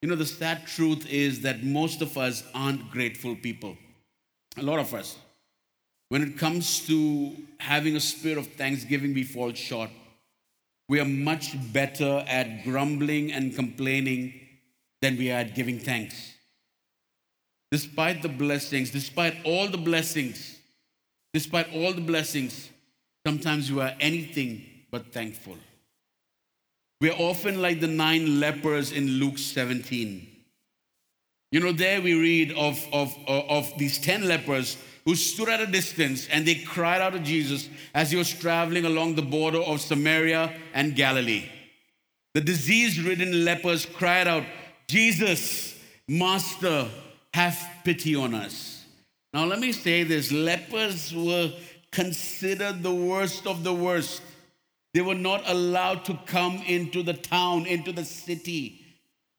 You 0.03 0.09
know, 0.09 0.17
the 0.17 0.27
sad 0.27 0.67
truth 0.67 1.07
is 1.11 1.41
that 1.41 1.65
most 1.65 2.03
of 2.03 2.19
us 2.19 2.45
aren't 2.55 2.91
grateful 2.91 3.35
people. 3.35 3.77
A 4.59 4.63
lot 4.63 4.79
of 4.79 4.93
us. 4.95 5.17
When 6.09 6.23
it 6.23 6.39
comes 6.39 6.87
to 6.87 7.35
having 7.59 7.97
a 7.97 8.01
spirit 8.01 8.39
of 8.39 8.47
thanksgiving, 8.47 9.15
we 9.15 9.25
fall 9.25 9.53
short. 9.55 9.91
We 10.89 11.01
are 11.01 11.05
much 11.05 11.57
better 11.73 12.25
at 12.29 12.63
grumbling 12.63 13.33
and 13.33 13.57
complaining 13.57 14.35
than 15.03 15.17
we 15.17 15.33
are 15.33 15.41
at 15.41 15.55
giving 15.55 15.81
thanks. 15.81 16.36
Despite 17.71 18.23
the 18.23 18.29
blessings, 18.29 18.91
despite 18.91 19.37
all 19.45 19.69
the 19.69 19.79
blessings, 19.79 20.57
Despite 21.37 21.71
all 21.75 21.93
the 21.93 22.01
blessings, 22.01 22.71
sometimes 23.27 23.71
we 23.71 23.83
are 23.83 23.93
anything 24.01 24.65
but 24.91 25.13
thankful. 25.13 25.59
We're 26.99 27.13
often 27.13 27.61
like 27.61 27.79
the 27.79 27.89
nine 27.89 28.41
lepers 28.41 28.91
in 28.91 29.07
Luke 29.07 29.37
17. 29.37 30.27
You 31.53 31.61
know, 31.61 31.73
there 31.73 32.01
we 32.01 32.15
read 32.15 32.53
of, 32.53 32.83
of, 32.91 33.15
of 33.29 33.71
these 33.77 33.99
10 33.99 34.27
lepers 34.27 34.79
who 35.05 35.15
stood 35.15 35.51
at 35.51 35.61
a 35.61 35.67
distance 35.67 36.27
and 36.29 36.47
they 36.47 36.55
cried 36.55 37.03
out 37.03 37.13
to 37.13 37.19
Jesus 37.19 37.69
as 37.95 38.11
he 38.11 38.17
was 38.17 38.33
traveling 38.33 38.87
along 38.87 39.15
the 39.15 39.21
border 39.21 39.61
of 39.61 39.83
Samaria 39.83 40.55
and 40.73 40.97
Galilee. 40.97 41.51
The 42.33 42.41
disease 42.41 42.99
ridden 42.99 43.45
lepers 43.45 43.85
cried 43.85 44.27
out, 44.27 44.45
Jesus, 44.89 45.79
Master, 46.09 46.89
have 47.37 47.59
pity 47.85 48.17
on 48.17 48.35
us. 48.35 48.87
Now, 49.35 49.45
let 49.45 49.59
me 49.59 49.71
say 49.71 50.05
this 50.05 50.33
lepers 50.33 51.15
were 51.15 51.53
considered 51.93 52.83
the 52.83 52.95
worst 52.95 53.47
of 53.47 53.63
the 53.63 53.75
worst. 53.75 54.23
They 54.95 55.03
were 55.03 55.15
not 55.15 55.43
allowed 55.45 56.07
to 56.07 56.19
come 56.25 56.63
into 56.67 57.03
the 57.03 57.13
town, 57.13 57.67
into 57.67 57.93
the 57.93 58.07
city. 58.07 58.81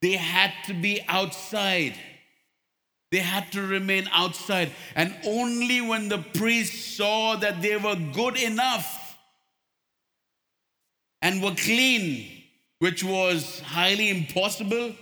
They 0.03 0.11
had 0.11 0.53
to 0.67 0.75
be 0.75 1.01
outside. 1.07 1.95
They 3.11 3.17
had 3.17 3.51
to 3.53 3.63
remain 3.63 4.07
outside. 4.11 4.69
And 4.95 5.15
only 5.25 5.81
when 5.81 6.07
the 6.07 6.19
priest 6.19 6.95
saw 6.97 7.35
that 7.37 7.63
they 7.63 7.77
were 7.77 7.95
good 7.95 8.37
enough 8.37 9.17
and 11.23 11.41
were 11.41 11.55
clean, 11.55 12.43
which 12.77 13.03
was 13.03 13.59
highly 13.61 14.11
impossible, 14.11 14.93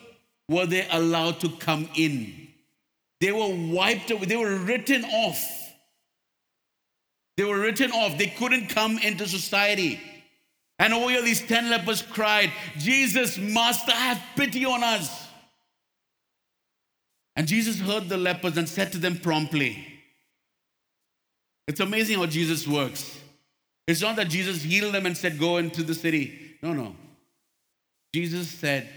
were 0.48 0.66
they 0.66 0.88
allowed 0.90 1.42
to 1.42 1.50
come 1.50 1.90
in. 1.94 2.45
They 3.22 3.32
were 3.32 3.74
wiped 3.74 4.12
away, 4.12 4.26
they 4.26 4.36
were 4.36 4.58
written 4.58 5.04
off. 5.06 5.52
They 7.38 7.44
were 7.44 7.60
written 7.60 7.92
off. 7.92 8.18
They 8.18 8.28
couldn't 8.28 8.68
come 8.70 8.98
into 9.00 9.28
society. 9.28 10.00
And 10.80 10.94
over 10.94 11.10
here, 11.10 11.22
these 11.22 11.46
10 11.46 11.70
lepers 11.70 12.02
cried, 12.02 12.52
Jesus, 12.78 13.38
Master, 13.38 13.92
have 13.92 14.22
pity 14.36 14.66
on 14.66 14.84
us. 14.84 15.28
And 17.36 17.48
Jesus 17.48 17.80
heard 17.80 18.08
the 18.08 18.18
lepers 18.18 18.58
and 18.58 18.68
said 18.68 18.92
to 18.94 18.98
them 18.98 19.18
promptly, 19.18 19.86
It's 21.68 21.80
amazing 21.80 22.18
how 22.18 22.26
Jesus 22.26 22.68
works. 22.68 23.20
It's 23.88 24.02
not 24.02 24.16
that 24.16 24.30
Jesus 24.30 24.64
healed 24.64 24.94
them 24.94 25.06
and 25.06 25.16
said, 25.16 25.38
Go 25.38 25.58
into 25.58 25.84
the 25.84 25.94
city. 25.94 26.58
No, 26.62 26.74
no. 26.74 26.96
Jesus 28.14 28.50
said, 28.50 28.90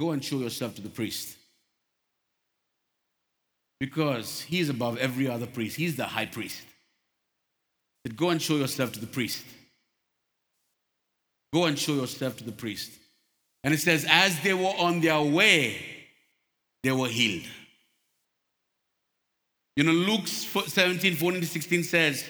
Go 0.00 0.10
and 0.10 0.24
show 0.24 0.38
yourself 0.38 0.74
to 0.76 0.82
the 0.82 0.88
priest. 0.88 1.36
Because 3.80 4.42
he's 4.42 4.68
above 4.68 4.98
every 4.98 5.26
other 5.26 5.46
priest, 5.46 5.76
he's 5.76 5.96
the 5.96 6.04
high 6.04 6.26
priest. 6.26 6.60
Said, 8.06 8.16
Go 8.16 8.30
and 8.30 8.40
show 8.40 8.56
yourself 8.56 8.92
to 8.92 9.00
the 9.00 9.06
priest. 9.06 9.42
Go 11.52 11.64
and 11.64 11.78
show 11.78 11.94
yourself 11.94 12.36
to 12.36 12.44
the 12.44 12.52
priest. 12.52 12.92
And 13.64 13.74
it 13.74 13.80
says, 13.80 14.06
as 14.08 14.40
they 14.40 14.54
were 14.54 14.72
on 14.78 15.00
their 15.00 15.20
way, 15.20 15.76
they 16.82 16.92
were 16.92 17.08
healed. 17.08 17.46
You 19.76 19.84
know, 19.84 19.92
Luke 19.92 20.26
17, 20.26 21.16
14 21.16 21.40
to 21.40 21.46
16 21.46 21.82
says, 21.84 22.24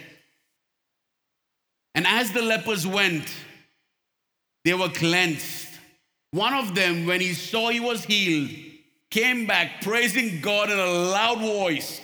And 1.95 2.07
as 2.07 2.33
the 2.33 2.43
lepers 2.43 2.87
went, 2.87 3.33
they 4.65 4.75
were 4.75 4.89
cleansed. 4.89 5.69
One 6.33 6.55
of 6.55 6.75
them, 6.75 7.07
when 7.07 7.21
he 7.21 7.33
saw 7.33 7.71
he 7.71 7.81
was 7.81 8.05
healed, 8.05 8.51
came 9.11 9.47
back 9.47 9.83
praising 9.83 10.41
God 10.41 10.71
in 10.71 10.79
a 10.79 10.87
loud 10.87 11.41
voice. 11.41 12.01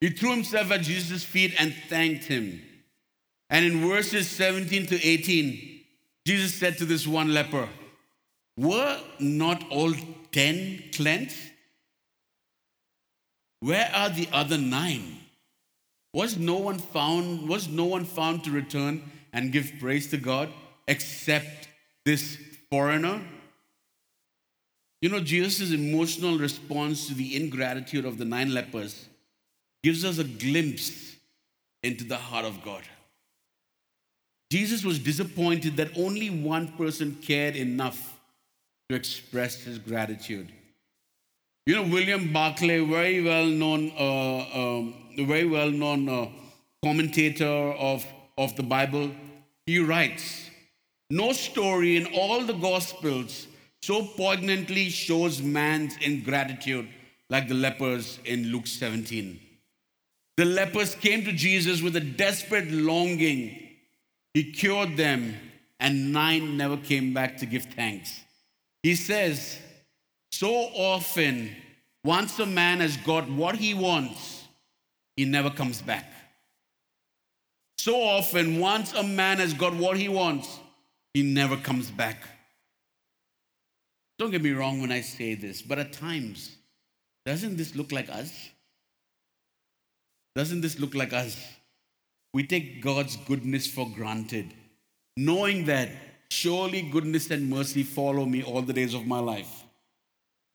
He 0.00 0.10
threw 0.10 0.30
himself 0.30 0.70
at 0.70 0.82
Jesus' 0.82 1.24
feet 1.24 1.54
and 1.58 1.74
thanked 1.88 2.24
him. 2.24 2.60
And 3.50 3.64
in 3.64 3.88
verses 3.88 4.28
17 4.28 4.86
to 4.86 5.02
18, 5.02 5.80
Jesus 6.26 6.54
said 6.54 6.78
to 6.78 6.84
this 6.84 7.06
one 7.06 7.32
leper, 7.32 7.68
Were 8.56 9.00
not 9.18 9.64
all 9.70 9.94
ten 10.32 10.82
cleansed? 10.92 11.36
Where 13.60 13.90
are 13.94 14.10
the 14.10 14.28
other 14.32 14.58
nine? 14.58 15.20
Was 16.12 16.36
no 16.36 16.56
one 16.56 16.78
found, 16.78 17.48
was 17.48 17.68
no 17.68 17.84
one 17.84 18.04
found 18.04 18.44
to 18.44 18.50
return 18.50 19.02
and 19.32 19.52
give 19.52 19.72
praise 19.80 20.08
to 20.10 20.16
God 20.16 20.48
except 20.86 21.68
this 22.04 22.38
foreigner? 22.70 23.20
You 25.04 25.10
know, 25.10 25.20
Jesus' 25.20 25.70
emotional 25.70 26.38
response 26.38 27.08
to 27.08 27.14
the 27.14 27.36
ingratitude 27.36 28.06
of 28.06 28.16
the 28.16 28.24
nine 28.24 28.54
lepers 28.54 29.06
gives 29.82 30.02
us 30.02 30.16
a 30.16 30.24
glimpse 30.24 31.16
into 31.82 32.04
the 32.04 32.16
heart 32.16 32.46
of 32.46 32.64
God. 32.64 32.80
Jesus 34.50 34.82
was 34.82 34.98
disappointed 34.98 35.76
that 35.76 35.90
only 35.98 36.30
one 36.30 36.68
person 36.68 37.18
cared 37.20 37.54
enough 37.54 38.18
to 38.88 38.96
express 38.96 39.56
his 39.56 39.78
gratitude. 39.78 40.50
You 41.66 41.74
know, 41.74 41.82
William 41.82 42.32
Barclay, 42.32 42.82
very 42.82 43.22
well 43.22 43.44
known, 43.44 43.92
uh, 43.98 44.78
um, 44.78 44.94
very 45.18 45.44
well 45.44 45.70
known 45.70 46.08
uh, 46.08 46.28
commentator 46.82 47.44
of, 47.44 48.06
of 48.38 48.56
the 48.56 48.62
Bible, 48.62 49.10
he 49.66 49.80
writes 49.80 50.48
No 51.10 51.34
story 51.34 51.98
in 51.98 52.06
all 52.06 52.46
the 52.46 52.54
Gospels 52.54 53.48
so 53.84 54.02
poignantly 54.02 54.88
shows 54.88 55.42
man's 55.42 55.96
ingratitude 55.98 56.88
like 57.28 57.48
the 57.48 57.54
lepers 57.54 58.18
in 58.24 58.50
Luke 58.52 58.66
17. 58.66 59.38
The 60.36 60.44
lepers 60.44 60.94
came 60.94 61.24
to 61.24 61.32
Jesus 61.32 61.82
with 61.82 61.96
a 61.96 62.00
desperate 62.00 62.70
longing 62.70 63.64
he 64.34 64.50
cured 64.50 64.96
them, 64.96 65.36
and 65.78 66.12
nine 66.12 66.56
never 66.56 66.76
came 66.76 67.14
back 67.14 67.38
to 67.38 67.46
give 67.46 67.66
thanks. 67.66 68.20
He 68.82 68.96
says, 68.96 69.58
So 70.32 70.52
often, 70.52 71.54
once 72.02 72.38
a 72.40 72.46
man 72.46 72.80
has 72.80 72.96
got 72.96 73.30
what 73.30 73.54
he 73.54 73.74
wants, 73.74 74.42
he 75.16 75.24
never 75.24 75.50
comes 75.50 75.80
back. 75.80 76.10
So 77.78 77.94
often, 77.94 78.58
once 78.58 78.92
a 78.92 79.04
man 79.04 79.38
has 79.38 79.54
got 79.54 79.74
what 79.74 79.96
he 79.96 80.08
wants, 80.08 80.58
he 81.12 81.22
never 81.22 81.56
comes 81.56 81.90
back. 81.92 82.16
Don't 84.18 84.30
get 84.30 84.42
me 84.42 84.52
wrong 84.52 84.80
when 84.80 84.92
I 84.92 85.00
say 85.00 85.34
this, 85.34 85.62
but 85.62 85.78
at 85.78 85.92
times, 85.92 86.56
doesn't 87.26 87.56
this 87.56 87.74
look 87.74 87.92
like 87.92 88.08
us? 88.08 88.50
Doesn't 90.34 90.60
this 90.60 90.78
look 90.78 90.94
like 90.94 91.12
us? 91.12 91.36
we 92.34 92.42
take 92.44 92.82
God's 92.82 93.16
goodness 93.16 93.66
for 93.66 93.88
granted, 93.88 94.52
knowing 95.16 95.64
that 95.66 95.88
surely 96.30 96.82
goodness 96.82 97.30
and 97.30 97.48
mercy 97.48 97.84
follow 97.84 98.26
me 98.26 98.42
all 98.42 98.60
the 98.60 98.72
days 98.72 98.92
of 98.92 99.06
my 99.06 99.20
life. 99.20 99.62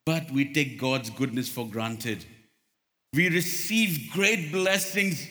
But 0.05 0.29
we 0.29 0.53
take 0.53 0.77
God's 0.77 1.09
goodness 1.09 1.47
for 1.47 1.65
granted. 1.65 2.25
We 3.13 3.29
receive 3.29 4.11
great 4.11 4.51
blessings, 4.51 5.25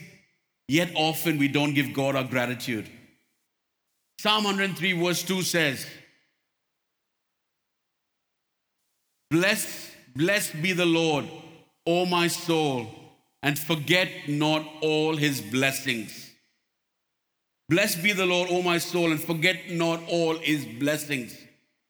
yet 0.69 0.91
often 0.95 1.37
we 1.37 1.49
don't 1.49 1.75
give 1.75 1.93
God 1.93 2.17
our 2.17 2.25
gratitude. 2.25 2.89
Psalm 4.19 4.45
103, 4.45 4.93
verse 4.95 5.23
2 5.23 5.43
says, 5.43 5.87
Bless, 9.31 9.93
blessed 10.17 10.63
be 10.63 10.73
the 10.73 10.87
Lord, 10.87 11.27
O 11.87 12.07
my 12.07 12.29
soul, 12.29 12.87
and 13.43 13.59
forget 13.59 14.09
not 14.29 14.67
all 14.83 15.17
his 15.17 15.41
blessings 15.41 16.29
Blessed 17.69 18.03
be 18.03 18.13
the 18.13 18.25
Lord, 18.25 18.49
O 18.51 18.63
my 18.63 18.79
soul, 18.79 19.11
and 19.11 19.21
forget 19.21 19.71
not 19.71 20.01
all 20.09 20.39
his 20.39 20.65
blessings. 20.65 21.37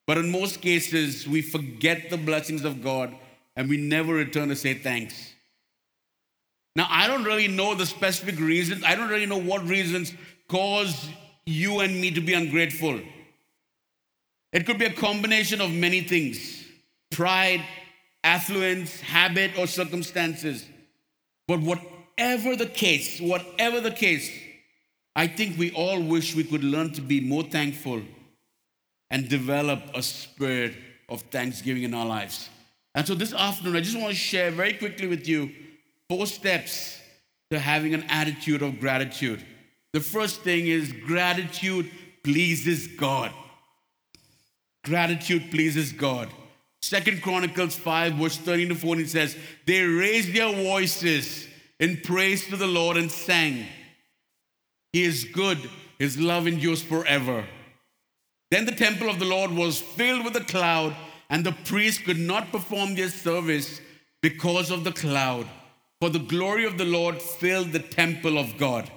But 0.09 0.19
in 0.19 0.31
most 0.31 0.61
cases, 0.61 1.29
we 1.29 1.41
forget 1.41 2.11
the 2.11 2.17
blessings 2.17 2.65
of 2.65 2.83
God 2.83 3.15
and 3.55 3.69
we 3.69 3.77
never 3.77 4.13
return 4.13 4.49
to 4.49 4.57
say 4.57 4.75
thanks. 4.75 5.35
Now, 6.75 6.89
I 6.91 7.07
don't 7.07 7.25
really 7.25 7.49
know 7.49 7.75
the 7.75 7.87
specific 7.87 8.41
reasons. 8.41 8.83
I 8.83 8.97
don't 8.97 9.09
really 9.09 9.27
know 9.27 9.39
what 9.39 9.69
reasons 9.69 10.13
cause 10.49 11.09
you 11.47 11.81
and 11.81 12.01
me 12.01 12.11
to 12.11 12.21
be 12.21 12.35
ungrateful. 12.35 13.01
It 14.53 14.67
could 14.67 14.79
be 14.79 14.87
a 14.87 14.93
combination 14.93 15.61
of 15.61 15.71
many 15.71 16.01
things 16.01 16.58
pride, 17.11 17.65
affluence, 18.25 19.01
habit, 19.01 19.59
or 19.59 19.67
circumstances. 19.67 20.65
But 21.47 21.61
whatever 21.61 22.57
the 22.57 22.67
case, 22.67 23.21
whatever 23.21 23.81
the 23.81 23.91
case, 23.91 24.31
I 25.17 25.27
think 25.27 25.59
we 25.59 25.73
all 25.73 26.01
wish 26.03 26.35
we 26.37 26.45
could 26.45 26.63
learn 26.63 26.93
to 26.93 27.01
be 27.01 27.21
more 27.21 27.43
thankful 27.43 28.03
and 29.11 29.29
develop 29.29 29.81
a 29.95 30.03
spirit 30.03 30.75
of 31.09 31.23
thanksgiving 31.23 31.83
in 31.83 31.95
our 31.95 32.07
lives. 32.07 32.49
And 32.95 33.07
so 33.07 33.15
this 33.15 33.33
afternoon, 33.33 33.77
I 33.77 33.81
just 33.81 33.97
want 33.97 34.11
to 34.11 34.15
share 34.15 34.51
very 34.51 34.75
quickly 34.75 35.07
with 35.07 35.27
you 35.27 35.51
four 36.09 36.27
steps 36.27 37.01
to 37.51 37.59
having 37.59 37.95
an 37.95 38.05
attitude 38.09 38.63
of 38.63 38.81
gratitude. 38.81 39.45
The 39.93 40.01
first 40.01 40.43
thing 40.43 40.67
is 40.67 40.93
gratitude 40.93 41.91
pleases 42.23 42.87
God. 42.89 43.33
Gratitude 44.85 45.51
pleases 45.51 45.93
God. 45.93 46.29
Second 46.81 47.23
Chronicles 47.23 47.77
5, 47.77 48.15
verse 48.15 48.37
13 48.37 48.69
to 48.69 48.75
14 48.75 49.07
says, 49.07 49.37
They 49.67 49.83
raised 49.83 50.33
their 50.33 50.53
voices 50.53 51.47
in 51.81 52.01
praise 52.03 52.47
to 52.49 52.57
the 52.57 52.67
Lord 52.67 52.97
and 52.97 53.11
sang. 53.11 53.67
He 54.93 55.05
is 55.05 55.25
good, 55.25 55.59
His 55.99 56.19
love 56.19 56.47
endures 56.47 56.83
forever. 56.83 57.45
Then 58.51 58.65
the 58.65 58.73
temple 58.73 59.11
of 59.11 59.19
the 59.19 59.27
Lord 59.27 59.51
was 59.51 59.81
filled 59.81 60.25
with 60.25 60.37
a 60.37 60.45
cloud, 60.45 60.95
and 61.29 61.45
the 61.45 61.53
priests 61.53 62.03
could 62.03 62.19
not 62.19 62.51
perform 62.51 62.95
their 62.95 63.11
service 63.11 63.81
because 64.23 64.71
of 64.71 64.85
the 64.85 64.93
cloud, 64.93 65.47
for 66.01 66.09
the 66.09 66.19
glory 66.19 66.65
of 66.65 66.79
the 66.79 66.85
Lord 66.85 67.21
filled 67.21 67.73
the 67.73 67.81
temple 67.81 68.39
of 68.39 68.57
God. 68.57 68.91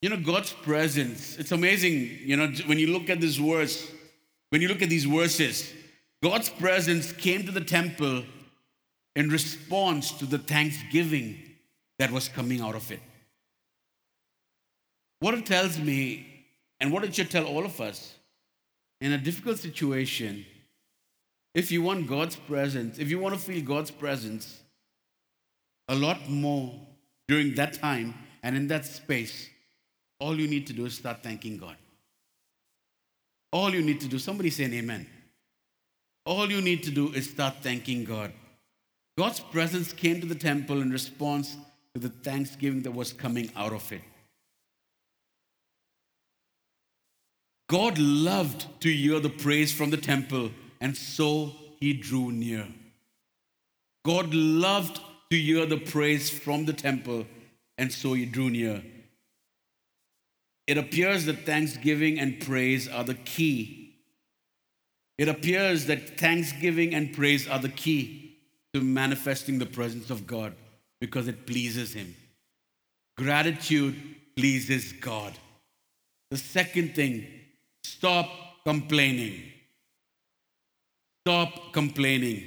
You 0.00 0.08
know, 0.08 0.16
God's 0.16 0.52
presence, 0.52 1.36
it's 1.38 1.52
amazing, 1.52 2.18
you 2.22 2.36
know, 2.36 2.48
when 2.66 2.78
you 2.78 2.88
look 2.88 3.08
at 3.08 3.20
this 3.20 3.36
verse, 3.36 3.88
when 4.50 4.60
you 4.60 4.66
look 4.66 4.82
at 4.82 4.88
these 4.88 5.04
verses, 5.04 5.72
God's 6.22 6.48
presence 6.48 7.12
came 7.12 7.44
to 7.44 7.52
the 7.52 7.60
temple 7.60 8.24
in 9.16 9.28
response 9.28 10.12
to 10.12 10.26
the 10.26 10.38
thanksgiving 10.38 11.36
that 11.98 12.10
was 12.10 12.28
coming 12.28 12.60
out 12.60 12.74
of 12.74 12.90
it. 12.92 13.00
What 15.18 15.34
it 15.34 15.46
tells 15.46 15.78
me, 15.78 16.26
and 16.80 16.92
what 16.92 17.04
it 17.04 17.14
should 17.14 17.30
tell 17.30 17.44
all 17.44 17.64
of 17.64 17.80
us, 17.80 18.14
in 19.00 19.12
a 19.12 19.18
difficult 19.18 19.58
situation, 19.58 20.44
if 21.54 21.70
you 21.70 21.82
want 21.82 22.08
God's 22.08 22.36
presence, 22.36 22.98
if 22.98 23.10
you 23.10 23.18
want 23.18 23.34
to 23.34 23.40
feel 23.40 23.62
God's 23.62 23.90
presence 23.90 24.60
a 25.88 25.94
lot 25.94 26.28
more 26.28 26.72
during 27.28 27.54
that 27.56 27.74
time 27.74 28.14
and 28.42 28.56
in 28.56 28.68
that 28.68 28.86
space, 28.86 29.48
all 30.18 30.38
you 30.38 30.48
need 30.48 30.66
to 30.68 30.72
do 30.72 30.86
is 30.86 30.94
start 30.94 31.22
thanking 31.22 31.58
God. 31.58 31.76
All 33.52 33.74
you 33.74 33.82
need 33.82 34.00
to 34.00 34.08
do, 34.08 34.18
somebody 34.18 34.50
say 34.50 34.64
an 34.64 34.74
amen. 34.74 35.06
All 36.24 36.50
you 36.50 36.60
need 36.60 36.84
to 36.84 36.90
do 36.90 37.12
is 37.12 37.30
start 37.30 37.56
thanking 37.62 38.04
God. 38.04 38.32
God's 39.18 39.40
presence 39.40 39.92
came 39.92 40.20
to 40.20 40.26
the 40.26 40.34
temple 40.34 40.80
in 40.80 40.90
response 40.90 41.56
to 41.94 42.00
the 42.00 42.08
thanksgiving 42.08 42.82
that 42.82 42.92
was 42.92 43.12
coming 43.12 43.50
out 43.56 43.72
of 43.72 43.90
it. 43.92 44.02
God 47.68 47.98
loved 47.98 48.66
to 48.82 48.92
hear 48.92 49.18
the 49.18 49.30
praise 49.30 49.72
from 49.72 49.90
the 49.90 49.96
temple, 49.96 50.50
and 50.80 50.96
so 50.96 51.52
he 51.80 51.92
drew 51.92 52.30
near. 52.30 52.66
God 54.04 54.34
loved 54.34 55.00
to 55.30 55.38
hear 55.38 55.64
the 55.66 55.78
praise 55.78 56.28
from 56.28 56.66
the 56.66 56.72
temple, 56.72 57.26
and 57.78 57.92
so 57.92 58.12
he 58.12 58.26
drew 58.26 58.50
near. 58.50 58.82
It 60.66 60.78
appears 60.78 61.24
that 61.26 61.46
thanksgiving 61.46 62.18
and 62.18 62.40
praise 62.40 62.88
are 62.88 63.04
the 63.04 63.14
key. 63.14 63.81
It 65.18 65.28
appears 65.28 65.86
that 65.86 66.18
thanksgiving 66.18 66.94
and 66.94 67.12
praise 67.12 67.48
are 67.48 67.58
the 67.58 67.68
key 67.68 68.38
to 68.72 68.80
manifesting 68.80 69.58
the 69.58 69.66
presence 69.66 70.10
of 70.10 70.26
God 70.26 70.54
because 71.00 71.28
it 71.28 71.46
pleases 71.46 71.92
Him. 71.92 72.14
Gratitude 73.16 73.96
pleases 74.36 74.92
God. 74.92 75.34
The 76.30 76.38
second 76.38 76.94
thing 76.94 77.26
Stop 78.02 78.64
complaining. 78.64 79.52
Stop 81.24 81.72
complaining. 81.72 82.42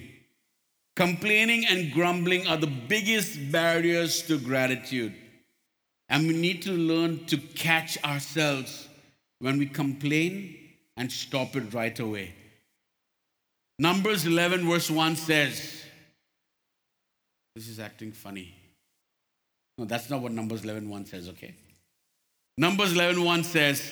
Complaining 0.95 1.65
and 1.65 1.93
grumbling 1.93 2.48
are 2.48 2.57
the 2.57 2.67
biggest 2.67 3.51
barriers 3.51 4.22
to 4.24 4.38
gratitude. 4.38 5.13
And 6.10 6.27
we 6.27 6.34
need 6.34 6.62
to 6.63 6.72
learn 6.72 7.25
to 7.27 7.38
catch 7.38 8.01
ourselves 8.03 8.88
when 9.39 9.57
we 9.57 9.65
complain 9.65 10.57
and 10.98 11.12
stop 11.12 11.55
it 11.55 11.74
right 11.74 11.98
away. 12.00 12.34
Numbers 13.77 14.25
11, 14.25 14.67
verse 14.67 14.89
1 14.89 15.15
says, 15.15 15.84
This 17.55 17.67
is 17.67 17.79
acting 17.79 18.12
funny. 18.12 18.55
No, 19.77 19.86
that's 19.86 20.10
not 20.10 20.22
what 20.22 20.32
Numbers 20.32 20.63
11, 20.63 20.89
1 20.89 21.05
says, 21.05 21.29
okay? 21.29 21.53
Numbers 22.58 22.94
11, 22.94 23.22
1 23.22 23.44
says, 23.44 23.91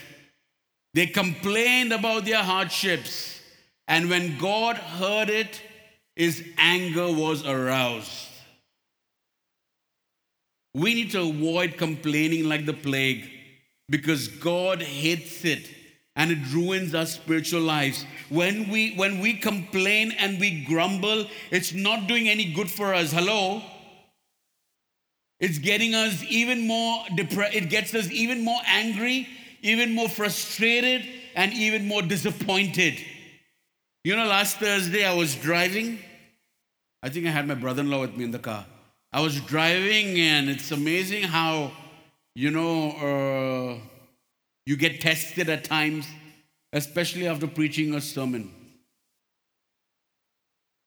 they 0.94 1.08
complained 1.08 1.92
about 1.92 2.26
their 2.26 2.44
hardships, 2.44 3.42
and 3.88 4.10
when 4.10 4.38
God 4.38 4.78
heard 4.78 5.30
it, 5.30 5.62
his 6.16 6.48
anger 6.58 7.12
was 7.12 7.46
aroused. 7.46 8.30
We 10.76 10.94
need 10.94 11.12
to 11.12 11.22
avoid 11.22 11.78
complaining 11.78 12.48
like 12.48 12.66
the 12.66 12.74
plague 12.74 13.30
because 13.90 14.28
God 14.28 14.82
hates 14.82 15.44
it 15.46 15.70
and 16.16 16.32
it 16.32 16.40
ruins 16.52 16.94
our 16.94 17.06
spiritual 17.06 17.62
lives. 17.62 18.06
When 18.30 18.70
we 18.70 18.96
when 18.96 19.20
we 19.20 19.34
complain 19.34 20.12
and 20.12 20.40
we 20.40 20.64
grumble, 20.66 21.26
it's 21.52 21.74
not 21.74 22.08
doing 22.08 22.30
any 22.30 22.54
good 22.54 22.70
for 22.70 22.94
us. 22.94 23.12
Hello? 23.12 23.62
It's 25.40 25.58
getting 25.58 25.94
us 25.94 26.24
even 26.30 26.68
more 26.68 27.04
depressed. 27.16 27.56
It 27.56 27.70
gets 27.70 27.94
us 27.94 28.10
even 28.12 28.44
more 28.44 28.62
angry 28.66 29.28
even 29.64 29.96
more 29.96 30.10
frustrated, 30.10 31.06
and 31.36 31.52
even 31.54 31.88
more 31.88 32.02
disappointed. 32.02 33.00
You 34.04 34.16
know, 34.16 34.26
last 34.26 34.58
Thursday 34.58 35.06
I 35.06 35.16
was 35.16 35.36
driving. 35.36 35.98
I 37.02 37.10
think 37.10 37.26
I 37.26 37.30
had 37.30 37.48
my 37.48 37.56
brother 37.56 37.82
in 37.82 37.90
law 37.90 38.02
with 38.02 38.16
me 38.16 38.26
in 38.26 38.32
the 38.32 38.40
car. 38.40 38.66
I 39.12 39.22
was 39.22 39.40
driving, 39.42 40.20
and 40.20 40.50
it's 40.50 40.72
amazing 40.72 41.24
how, 41.24 41.72
you 42.36 42.52
know, 42.52 43.80
uh, 43.80 43.93
you 44.66 44.78
get 44.78 45.02
tested 45.02 45.50
at 45.50 45.64
times, 45.64 46.08
especially 46.72 47.28
after 47.28 47.48
preaching 47.48 47.94
a 47.94 48.02
sermon. 48.02 48.54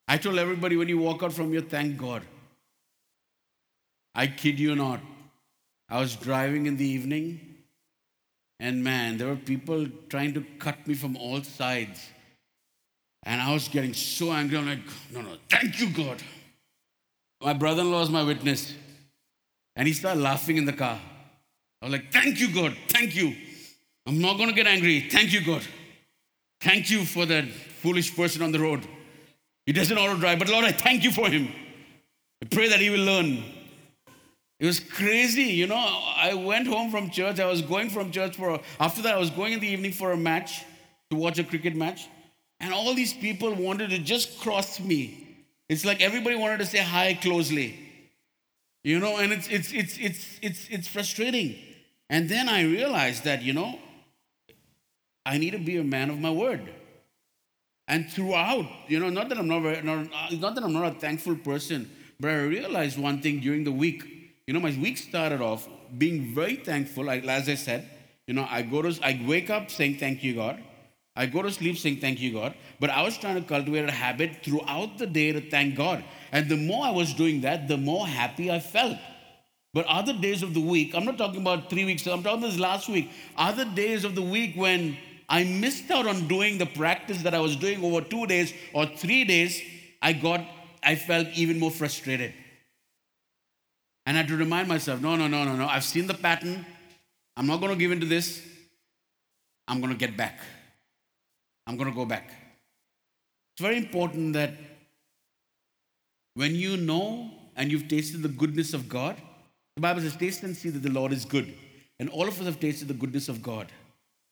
I 0.07 0.17
told 0.17 0.37
everybody 0.37 0.77
when 0.77 0.87
you 0.87 0.97
walk 0.97 1.23
out 1.23 1.33
from 1.33 1.51
here, 1.51 1.61
thank 1.61 1.97
God. 1.97 2.23
I 4.15 4.27
kid 4.27 4.59
you 4.59 4.75
not. 4.75 4.99
I 5.89 5.99
was 5.99 6.15
driving 6.15 6.65
in 6.65 6.77
the 6.77 6.85
evening 6.85 7.47
and 8.59 8.83
man, 8.83 9.17
there 9.17 9.27
were 9.27 9.35
people 9.35 9.87
trying 10.09 10.33
to 10.33 10.43
cut 10.59 10.87
me 10.87 10.95
from 10.95 11.15
all 11.15 11.43
sides. 11.43 12.09
And 13.23 13.41
I 13.41 13.53
was 13.53 13.67
getting 13.67 13.93
so 13.93 14.31
angry. 14.31 14.57
I'm 14.57 14.67
like, 14.67 14.79
no, 15.11 15.21
no, 15.21 15.37
thank 15.49 15.79
you, 15.79 15.89
God. 15.89 16.23
My 17.41 17.53
brother 17.53 17.81
in 17.81 17.91
law 17.91 18.01
is 18.01 18.09
my 18.09 18.23
witness. 18.23 18.73
And 19.75 19.87
he 19.87 19.93
started 19.93 20.21
laughing 20.21 20.57
in 20.57 20.65
the 20.65 20.73
car. 20.73 20.99
I 21.81 21.85
was 21.85 21.91
like, 21.91 22.11
thank 22.11 22.39
you, 22.39 22.51
God. 22.51 22.75
Thank 22.89 23.15
you. 23.15 23.35
I'm 24.07 24.21
not 24.21 24.37
going 24.37 24.47
to 24.47 24.55
get 24.55 24.67
angry. 24.67 25.01
Thank 25.01 25.33
you, 25.33 25.45
God. 25.45 25.61
Thank 26.61 26.89
you 26.89 27.03
for 27.03 27.25
that 27.25 27.45
foolish 27.81 28.15
person 28.15 28.41
on 28.41 28.53
the 28.53 28.59
road. 28.59 28.87
He 29.65 29.73
doesn't 29.73 29.97
auto 29.97 30.17
drive, 30.17 30.39
but 30.39 30.47
Lord, 30.47 30.63
I 30.63 30.71
thank 30.71 31.03
you 31.03 31.11
for 31.11 31.27
him. 31.27 31.49
I 32.41 32.45
pray 32.45 32.69
that 32.69 32.79
he 32.79 32.89
will 32.89 33.03
learn. 33.03 33.43
It 34.61 34.65
was 34.65 34.79
crazy. 34.79 35.43
You 35.43 35.67
know, 35.67 35.75
I 35.75 36.33
went 36.33 36.67
home 36.67 36.89
from 36.89 37.09
church. 37.09 37.41
I 37.41 37.47
was 37.47 37.61
going 37.61 37.89
from 37.89 38.11
church 38.11 38.37
for, 38.37 38.61
after 38.79 39.01
that, 39.01 39.15
I 39.15 39.17
was 39.17 39.29
going 39.29 39.51
in 39.51 39.59
the 39.59 39.67
evening 39.67 39.91
for 39.91 40.13
a 40.13 40.17
match, 40.17 40.63
to 41.11 41.17
watch 41.17 41.37
a 41.37 41.43
cricket 41.43 41.75
match. 41.75 42.07
And 42.61 42.73
all 42.73 42.93
these 42.95 43.13
people 43.13 43.53
wanted 43.53 43.89
to 43.89 43.99
just 43.99 44.39
cross 44.39 44.79
me. 44.79 45.37
It's 45.67 45.83
like 45.83 46.01
everybody 46.01 46.37
wanted 46.37 46.59
to 46.59 46.65
say 46.65 46.79
hi 46.79 47.13
closely. 47.13 47.77
You 48.85 48.99
know, 48.99 49.17
and 49.17 49.33
it's, 49.33 49.49
it's, 49.49 49.73
it's, 49.73 49.97
it's, 49.97 50.39
it's, 50.41 50.67
it's 50.69 50.87
frustrating. 50.87 51.57
And 52.09 52.29
then 52.29 52.47
I 52.47 52.63
realized 52.63 53.25
that, 53.25 53.41
you 53.41 53.51
know, 53.51 53.77
I 55.27 55.37
need 55.37 55.51
to 55.51 55.59
be 55.59 55.77
a 55.77 55.83
man 55.83 56.09
of 56.09 56.19
my 56.19 56.31
word. 56.31 56.73
And 57.87 58.09
throughout, 58.09 58.65
you 58.87 58.99
know, 58.99 59.09
not 59.09 59.29
that 59.29 59.37
I'm 59.37 59.47
not, 59.47 59.61
very, 59.61 59.81
not, 59.81 60.07
uh, 60.13 60.35
not 60.35 60.55
that 60.55 60.63
I'm 60.63 60.73
not 60.73 60.95
a 60.95 60.99
thankful 60.99 61.35
person, 61.35 61.89
but 62.19 62.31
I 62.31 62.41
realized 62.57 62.97
one 62.97 63.21
thing 63.21 63.39
during 63.39 63.63
the 63.63 63.71
week 63.71 64.17
you 64.47 64.53
know, 64.53 64.61
my 64.61 64.75
week 64.81 64.97
started 64.97 65.41
off 65.41 65.67
being 65.97 66.33
very 66.33 66.55
thankful. 66.55 67.09
as 67.09 67.49
I 67.49 67.55
said, 67.55 67.89
you 68.27 68.33
know, 68.33 68.47
I 68.49 68.61
go 68.61 68.81
to, 68.81 68.97
I 69.03 69.21
wake 69.27 69.49
up 69.49 69.69
saying 69.69 69.97
thank 69.97 70.23
you, 70.23 70.35
God. 70.35 70.63
I 71.17 71.25
go 71.25 71.41
to 71.41 71.51
sleep 71.51 71.77
saying 71.77 71.97
thank 71.97 72.21
you, 72.21 72.31
God. 72.31 72.55
But 72.79 72.89
I 72.89 73.01
was 73.01 73.17
trying 73.17 73.35
to 73.35 73.41
cultivate 73.41 73.89
a 73.89 73.91
habit 73.91 74.43
throughout 74.43 74.97
the 74.97 75.05
day 75.05 75.33
to 75.33 75.41
thank 75.49 75.75
God. 75.75 76.03
And 76.31 76.47
the 76.47 76.55
more 76.55 76.85
I 76.85 76.91
was 76.91 77.13
doing 77.13 77.41
that, 77.41 77.67
the 77.67 77.75
more 77.75 78.07
happy 78.07 78.49
I 78.49 78.59
felt. 78.59 78.97
But 79.73 79.85
other 79.87 80.13
days 80.13 80.43
of 80.43 80.53
the 80.53 80.61
week, 80.61 80.95
I'm 80.95 81.03
not 81.03 81.17
talking 81.17 81.41
about 81.41 81.69
three 81.69 81.83
weeks, 81.83 82.07
I'm 82.07 82.23
talking 82.23 82.41
this 82.41 82.57
last 82.57 82.87
week. 82.87 83.11
Other 83.35 83.65
days 83.65 84.05
of 84.05 84.15
the 84.15 84.21
week 84.21 84.55
when 84.55 84.97
I 85.29 85.43
missed 85.43 85.91
out 85.91 86.07
on 86.07 86.27
doing 86.27 86.57
the 86.57 86.65
practice 86.65 87.21
that 87.23 87.33
I 87.33 87.39
was 87.39 87.55
doing 87.55 87.83
over 87.83 88.01
two 88.01 88.25
days 88.27 88.53
or 88.73 88.85
three 88.85 89.25
days, 89.25 89.61
I 90.01 90.13
got, 90.13 90.45
I 90.83 90.95
felt 90.95 91.27
even 91.35 91.59
more 91.59 91.71
frustrated. 91.71 92.33
And 94.05 94.15
I 94.15 94.21
had 94.21 94.29
to 94.29 94.37
remind 94.37 94.69
myself 94.69 95.01
no, 95.01 95.15
no, 95.15 95.27
no, 95.27 95.43
no, 95.43 95.55
no. 95.55 95.67
I've 95.67 95.83
seen 95.83 96.07
the 96.07 96.13
pattern. 96.13 96.65
I'm 97.35 97.45
not 97.45 97.59
going 97.59 97.73
to 97.73 97.77
give 97.77 97.91
in 97.91 97.99
to 97.99 98.05
this. 98.05 98.41
I'm 99.67 99.81
going 99.81 99.91
to 99.91 99.99
get 99.99 100.15
back. 100.15 100.39
I'm 101.67 101.75
going 101.75 101.89
to 101.89 101.95
go 101.95 102.05
back. 102.05 102.29
It's 103.53 103.61
very 103.61 103.77
important 103.77 104.33
that 104.33 104.53
when 106.35 106.55
you 106.55 106.77
know 106.77 107.31
and 107.55 107.69
you've 107.69 107.89
tasted 107.89 108.21
the 108.21 108.29
goodness 108.29 108.73
of 108.73 108.87
God, 108.87 109.17
the 109.75 109.81
Bible 109.81 110.01
says, 110.01 110.15
taste 110.15 110.43
and 110.43 110.55
see 110.55 110.69
that 110.69 110.83
the 110.83 110.89
Lord 110.89 111.11
is 111.11 111.25
good. 111.25 111.53
And 111.99 112.09
all 112.09 112.27
of 112.27 112.39
us 112.39 112.45
have 112.45 112.59
tasted 112.59 112.87
the 112.87 112.93
goodness 112.93 113.27
of 113.27 113.41
God. 113.43 113.67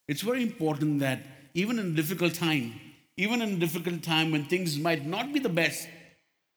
It's 0.08 0.22
very 0.22 0.44
important 0.44 1.00
that 1.00 1.20
even 1.54 1.80
in 1.80 1.88
a 1.88 1.96
difficult 1.96 2.34
time, 2.36 2.74
even 3.18 3.42
in 3.42 3.54
a 3.54 3.56
difficult 3.58 4.04
time 4.04 4.32
when 4.32 4.46
things 4.46 4.78
might 4.78 5.06
not 5.06 5.34
be 5.34 5.40
the 5.40 5.50
best, 5.50 5.88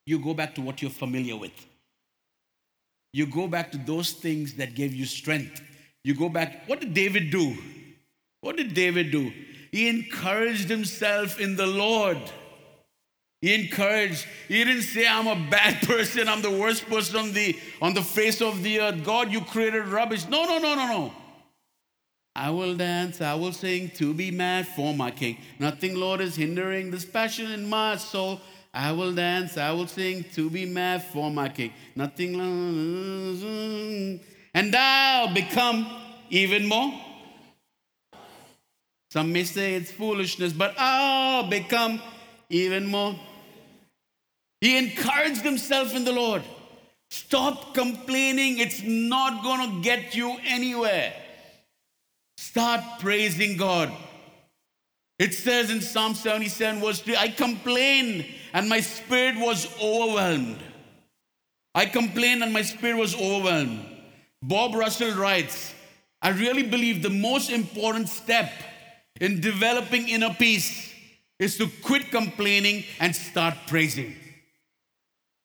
you 0.05 0.19
go 0.19 0.33
back 0.33 0.55
to 0.55 0.61
what 0.61 0.81
you're 0.81 0.91
familiar 0.91 1.35
with. 1.35 1.53
You 3.13 3.25
go 3.25 3.47
back 3.47 3.71
to 3.71 3.77
those 3.77 4.11
things 4.11 4.55
that 4.55 4.75
gave 4.75 4.93
you 4.93 5.05
strength. 5.05 5.61
You 6.03 6.13
go 6.15 6.29
back, 6.29 6.67
what 6.67 6.79
did 6.79 6.93
David 6.93 7.31
do? 7.31 7.57
What 8.41 8.57
did 8.57 8.73
David 8.73 9.11
do? 9.11 9.31
He 9.71 9.87
encouraged 9.87 10.69
himself 10.69 11.39
in 11.39 11.55
the 11.55 11.67
Lord. 11.67 12.17
He 13.41 13.53
encouraged. 13.53 14.25
He 14.47 14.63
didn't 14.63 14.83
say, 14.83 15.07
I'm 15.07 15.27
a 15.27 15.49
bad 15.49 15.81
person, 15.87 16.27
I'm 16.27 16.41
the 16.41 16.51
worst 16.51 16.87
person 16.87 17.17
on 17.17 17.33
the, 17.33 17.57
on 17.81 17.93
the 17.93 18.01
face 18.01 18.41
of 18.41 18.63
the 18.63 18.81
earth. 18.81 19.03
God, 19.03 19.31
you 19.31 19.41
created 19.41 19.87
rubbish. 19.87 20.27
No, 20.27 20.45
no, 20.45 20.59
no, 20.59 20.75
no, 20.75 20.87
no. 20.87 21.13
I 22.35 22.51
will 22.51 22.75
dance, 22.75 23.21
I 23.21 23.33
will 23.35 23.51
sing 23.51 23.89
to 23.95 24.13
be 24.13 24.31
mad 24.31 24.67
for 24.67 24.93
my 24.93 25.11
king. 25.11 25.37
Nothing, 25.59 25.95
Lord, 25.95 26.21
is 26.21 26.35
hindering 26.35 26.91
this 26.91 27.05
passion 27.05 27.51
in 27.51 27.67
my 27.67 27.97
soul. 27.97 28.39
I 28.73 28.91
will 28.91 29.13
dance, 29.13 29.57
I 29.57 29.71
will 29.71 29.87
sing 29.87 30.23
to 30.35 30.49
be 30.49 30.65
mad 30.65 31.03
for 31.03 31.31
my 31.31 31.49
king. 31.49 31.73
Nothing, 31.95 32.39
and 34.53 34.75
I'll 34.75 35.33
become 35.33 35.87
even 36.29 36.67
more. 36.67 36.93
Some 39.11 39.33
may 39.33 39.43
say 39.43 39.73
it's 39.73 39.91
foolishness, 39.91 40.53
but 40.53 40.75
I'll 40.77 41.49
become 41.49 41.99
even 42.49 42.85
more. 42.85 43.15
He 44.61 44.77
encouraged 44.77 45.41
himself 45.41 45.95
in 45.95 46.03
the 46.03 46.11
Lord. 46.11 46.43
Stop 47.09 47.73
complaining, 47.73 48.59
it's 48.59 48.83
not 48.83 49.43
going 49.43 49.67
to 49.67 49.81
get 49.81 50.13
you 50.13 50.37
anywhere. 50.45 51.11
Start 52.49 52.81
praising 52.99 53.57
God. 53.57 53.91
It 55.19 55.35
says 55.35 55.69
in 55.69 55.81
Psalm 55.81 56.15
77, 56.15 56.81
verse 56.81 56.99
3 56.99 57.15
I 57.15 57.27
complained 57.27 58.25
and 58.53 58.67
my 58.67 58.79
spirit 58.79 59.35
was 59.37 59.67
overwhelmed. 59.79 60.57
I 61.75 61.85
complained 61.85 62.41
and 62.41 62.51
my 62.51 62.63
spirit 62.63 62.97
was 62.97 63.13
overwhelmed. 63.13 63.85
Bob 64.41 64.73
Russell 64.73 65.11
writes, 65.11 65.75
I 66.23 66.29
really 66.29 66.63
believe 66.63 67.03
the 67.03 67.11
most 67.11 67.51
important 67.51 68.09
step 68.09 68.51
in 69.21 69.41
developing 69.41 70.09
inner 70.09 70.33
peace 70.33 70.91
is 71.37 71.55
to 71.59 71.67
quit 71.83 72.09
complaining 72.09 72.83
and 72.99 73.15
start 73.15 73.53
praising. 73.67 74.15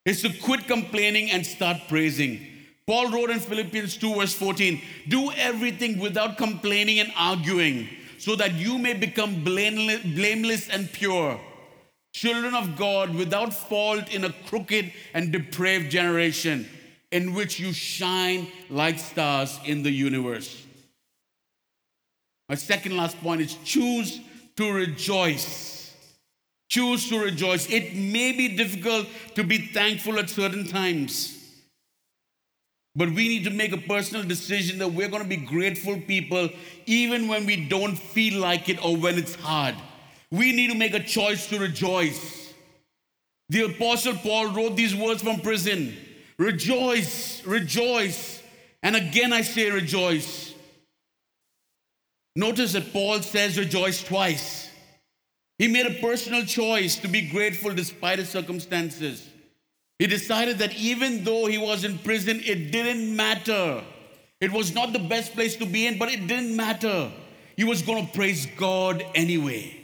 Is 0.06 0.22
to 0.22 0.32
quit 0.40 0.66
complaining 0.66 1.30
and 1.30 1.44
start 1.44 1.82
praising. 1.86 2.53
Paul 2.86 3.10
wrote 3.10 3.30
in 3.30 3.40
Philippians 3.40 3.96
2, 3.96 4.14
verse 4.14 4.34
14 4.34 4.80
Do 5.08 5.30
everything 5.32 5.98
without 5.98 6.36
complaining 6.36 7.00
and 7.00 7.12
arguing, 7.16 7.88
so 8.18 8.36
that 8.36 8.54
you 8.54 8.78
may 8.78 8.92
become 8.92 9.42
blameless 9.42 10.68
and 10.68 10.92
pure, 10.92 11.40
children 12.12 12.54
of 12.54 12.76
God 12.76 13.14
without 13.14 13.54
fault 13.54 14.12
in 14.12 14.24
a 14.24 14.32
crooked 14.46 14.92
and 15.14 15.32
depraved 15.32 15.90
generation, 15.90 16.68
in 17.10 17.32
which 17.32 17.58
you 17.58 17.72
shine 17.72 18.48
like 18.68 18.98
stars 18.98 19.58
in 19.64 19.82
the 19.82 19.90
universe. 19.90 20.62
My 22.50 22.54
second 22.56 22.96
last 22.96 23.18
point 23.22 23.40
is 23.40 23.56
choose 23.64 24.20
to 24.56 24.70
rejoice. 24.70 25.94
Choose 26.68 27.08
to 27.08 27.18
rejoice. 27.18 27.70
It 27.70 27.94
may 27.94 28.32
be 28.32 28.56
difficult 28.56 29.06
to 29.36 29.44
be 29.44 29.58
thankful 29.58 30.18
at 30.18 30.28
certain 30.28 30.66
times. 30.66 31.33
But 32.96 33.10
we 33.10 33.28
need 33.28 33.44
to 33.44 33.50
make 33.50 33.72
a 33.72 33.78
personal 33.78 34.22
decision 34.22 34.78
that 34.78 34.88
we're 34.88 35.08
going 35.08 35.22
to 35.22 35.28
be 35.28 35.36
grateful 35.36 36.00
people 36.00 36.48
even 36.86 37.26
when 37.26 37.44
we 37.44 37.68
don't 37.68 37.96
feel 37.96 38.40
like 38.40 38.68
it 38.68 38.84
or 38.84 38.96
when 38.96 39.18
it's 39.18 39.34
hard. 39.34 39.74
We 40.30 40.52
need 40.52 40.70
to 40.70 40.76
make 40.76 40.94
a 40.94 41.02
choice 41.02 41.46
to 41.48 41.58
rejoice. 41.58 42.52
The 43.48 43.62
Apostle 43.62 44.14
Paul 44.14 44.52
wrote 44.52 44.76
these 44.76 44.94
words 44.94 45.22
from 45.22 45.40
prison 45.40 45.96
Rejoice, 46.38 47.44
rejoice. 47.46 48.42
And 48.82 48.96
again 48.96 49.32
I 49.32 49.42
say 49.42 49.70
rejoice. 49.70 50.54
Notice 52.36 52.72
that 52.72 52.92
Paul 52.92 53.22
says 53.22 53.56
rejoice 53.58 54.02
twice. 54.02 54.68
He 55.58 55.68
made 55.68 55.86
a 55.86 56.00
personal 56.00 56.44
choice 56.44 56.96
to 56.96 57.08
be 57.08 57.28
grateful 57.28 57.72
despite 57.72 58.18
his 58.18 58.28
circumstances. 58.28 59.28
He 59.98 60.06
decided 60.06 60.58
that 60.58 60.74
even 60.74 61.24
though 61.24 61.46
he 61.46 61.58
was 61.58 61.84
in 61.84 61.98
prison, 61.98 62.40
it 62.44 62.72
didn't 62.72 63.14
matter. 63.14 63.82
It 64.40 64.52
was 64.52 64.74
not 64.74 64.92
the 64.92 64.98
best 64.98 65.32
place 65.32 65.56
to 65.56 65.66
be 65.66 65.86
in, 65.86 65.98
but 65.98 66.12
it 66.12 66.26
didn't 66.26 66.56
matter. 66.56 67.10
He 67.56 67.64
was 67.64 67.82
going 67.82 68.06
to 68.06 68.12
praise 68.12 68.46
God 68.56 69.04
anyway. 69.14 69.80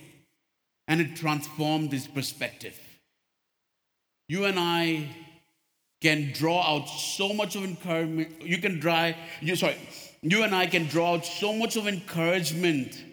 And 0.88 1.00
it 1.00 1.16
transformed 1.16 1.92
his 1.92 2.08
perspective. 2.08 2.78
You 4.28 4.44
and 4.44 4.58
I 4.58 5.08
can 6.00 6.32
draw 6.32 6.62
out 6.62 6.88
so 6.88 7.32
much 7.32 7.54
of 7.54 7.64
encouragement. 7.64 8.42
You 8.42 8.58
can 8.58 8.80
draw, 8.80 9.12
you 9.40 9.54
sorry, 9.54 9.76
you 10.22 10.42
and 10.42 10.54
I 10.54 10.66
can 10.66 10.86
draw 10.86 11.14
out 11.14 11.24
so 11.24 11.52
much 11.52 11.76
of 11.76 11.86
encouragement 11.86 13.04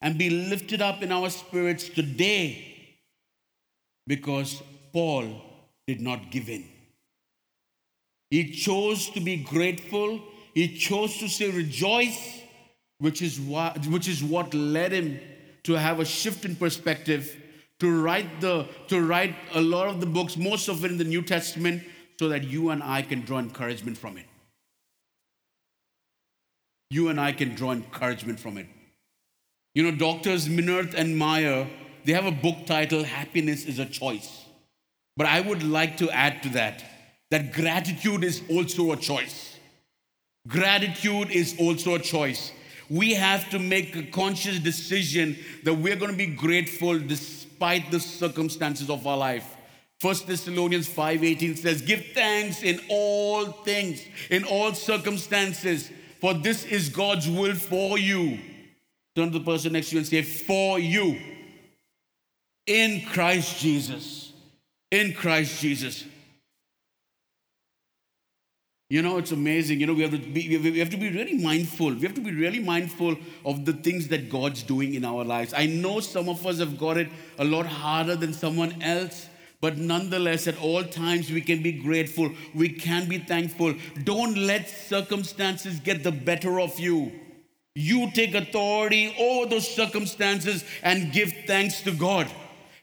and 0.00 0.16
be 0.16 0.30
lifted 0.30 0.80
up 0.82 1.02
in 1.02 1.10
our 1.10 1.30
spirits 1.30 1.88
today 1.88 2.96
because 4.06 4.62
Paul 4.92 5.40
did 5.86 6.00
not 6.00 6.30
give 6.30 6.48
in. 6.48 6.64
He 8.30 8.50
chose 8.50 9.10
to 9.10 9.20
be 9.20 9.36
grateful. 9.36 10.20
He 10.54 10.76
chose 10.76 11.18
to 11.18 11.28
say 11.28 11.50
rejoice, 11.50 12.40
which 12.98 13.22
is 13.22 13.38
what, 13.40 13.86
which 13.86 14.08
is 14.08 14.22
what 14.22 14.54
led 14.54 14.92
him 14.92 15.20
to 15.64 15.74
have 15.74 16.00
a 16.00 16.04
shift 16.04 16.44
in 16.44 16.56
perspective, 16.56 17.36
to 17.80 18.02
write, 18.02 18.40
the, 18.40 18.66
to 18.88 19.00
write 19.00 19.34
a 19.52 19.60
lot 19.60 19.88
of 19.88 20.00
the 20.00 20.06
books, 20.06 20.36
most 20.36 20.68
of 20.68 20.84
it 20.84 20.90
in 20.90 20.98
the 20.98 21.04
New 21.04 21.22
Testament, 21.22 21.82
so 22.18 22.28
that 22.28 22.44
you 22.44 22.70
and 22.70 22.82
I 22.82 23.02
can 23.02 23.22
draw 23.22 23.38
encouragement 23.38 23.98
from 23.98 24.16
it. 24.16 24.26
You 26.90 27.08
and 27.08 27.20
I 27.20 27.32
can 27.32 27.54
draw 27.54 27.72
encouragement 27.72 28.38
from 28.38 28.58
it. 28.58 28.66
You 29.74 29.82
know, 29.82 29.96
doctors 29.96 30.48
Minirth 30.48 30.94
and 30.94 31.18
Meier, 31.18 31.68
they 32.04 32.12
have 32.12 32.26
a 32.26 32.30
book 32.30 32.66
titled 32.66 33.06
Happiness 33.06 33.64
is 33.64 33.78
a 33.78 33.86
Choice. 33.86 34.43
But 35.16 35.26
I 35.26 35.40
would 35.40 35.62
like 35.62 35.96
to 35.98 36.10
add 36.10 36.42
to 36.42 36.48
that 36.50 36.84
that 37.30 37.52
gratitude 37.52 38.24
is 38.24 38.42
also 38.50 38.92
a 38.92 38.96
choice. 38.96 39.58
Gratitude 40.46 41.30
is 41.30 41.56
also 41.58 41.94
a 41.94 41.98
choice. 41.98 42.52
We 42.90 43.14
have 43.14 43.48
to 43.50 43.58
make 43.58 43.96
a 43.96 44.02
conscious 44.02 44.58
decision 44.58 45.38
that 45.62 45.74
we're 45.74 45.96
going 45.96 46.10
to 46.10 46.16
be 46.16 46.26
grateful 46.26 46.98
despite 46.98 47.90
the 47.90 48.00
circumstances 48.00 48.90
of 48.90 49.06
our 49.06 49.16
life. 49.16 49.46
First 50.00 50.26
Thessalonians 50.26 50.86
5:18 50.86 51.56
says, 51.56 51.80
"Give 51.80 52.04
thanks 52.12 52.62
in 52.62 52.80
all 52.88 53.46
things, 53.46 54.02
in 54.28 54.44
all 54.44 54.74
circumstances, 54.74 55.90
for 56.20 56.34
this 56.34 56.64
is 56.64 56.90
God's 56.90 57.28
will 57.28 57.54
for 57.54 57.98
you." 57.98 58.38
Turn 59.16 59.32
to 59.32 59.38
the 59.38 59.44
person 59.44 59.72
next 59.72 59.88
to 59.88 59.94
you 59.94 59.98
and 60.00 60.08
say, 60.08 60.22
"For 60.22 60.78
you 60.78 61.18
in 62.66 63.06
Christ 63.06 63.60
Jesus." 63.60 64.33
In 64.90 65.12
Christ 65.12 65.60
Jesus. 65.60 66.04
You 68.90 69.02
know, 69.02 69.16
it's 69.18 69.32
amazing. 69.32 69.80
You 69.80 69.86
know, 69.86 69.94
we 69.94 70.02
have, 70.02 70.12
to 70.12 70.18
be, 70.18 70.56
we 70.56 70.78
have 70.78 70.90
to 70.90 70.96
be 70.96 71.10
really 71.10 71.38
mindful. 71.38 71.94
We 71.94 72.02
have 72.02 72.14
to 72.14 72.20
be 72.20 72.32
really 72.32 72.60
mindful 72.60 73.16
of 73.44 73.64
the 73.64 73.72
things 73.72 74.08
that 74.08 74.30
God's 74.30 74.62
doing 74.62 74.94
in 74.94 75.04
our 75.04 75.24
lives. 75.24 75.54
I 75.56 75.66
know 75.66 76.00
some 76.00 76.28
of 76.28 76.46
us 76.46 76.58
have 76.58 76.78
got 76.78 76.98
it 76.98 77.08
a 77.38 77.44
lot 77.44 77.66
harder 77.66 78.14
than 78.14 78.32
someone 78.32 78.80
else. 78.82 79.28
But 79.60 79.78
nonetheless, 79.78 80.46
at 80.46 80.60
all 80.60 80.84
times, 80.84 81.30
we 81.30 81.40
can 81.40 81.62
be 81.62 81.72
grateful. 81.72 82.30
We 82.54 82.68
can 82.68 83.08
be 83.08 83.18
thankful. 83.18 83.74
Don't 84.04 84.36
let 84.36 84.68
circumstances 84.68 85.80
get 85.80 86.04
the 86.04 86.12
better 86.12 86.60
of 86.60 86.78
you. 86.78 87.10
You 87.74 88.10
take 88.12 88.34
authority 88.34 89.14
over 89.18 89.48
those 89.48 89.66
circumstances 89.66 90.64
and 90.82 91.12
give 91.12 91.32
thanks 91.46 91.80
to 91.82 91.92
God. 91.92 92.30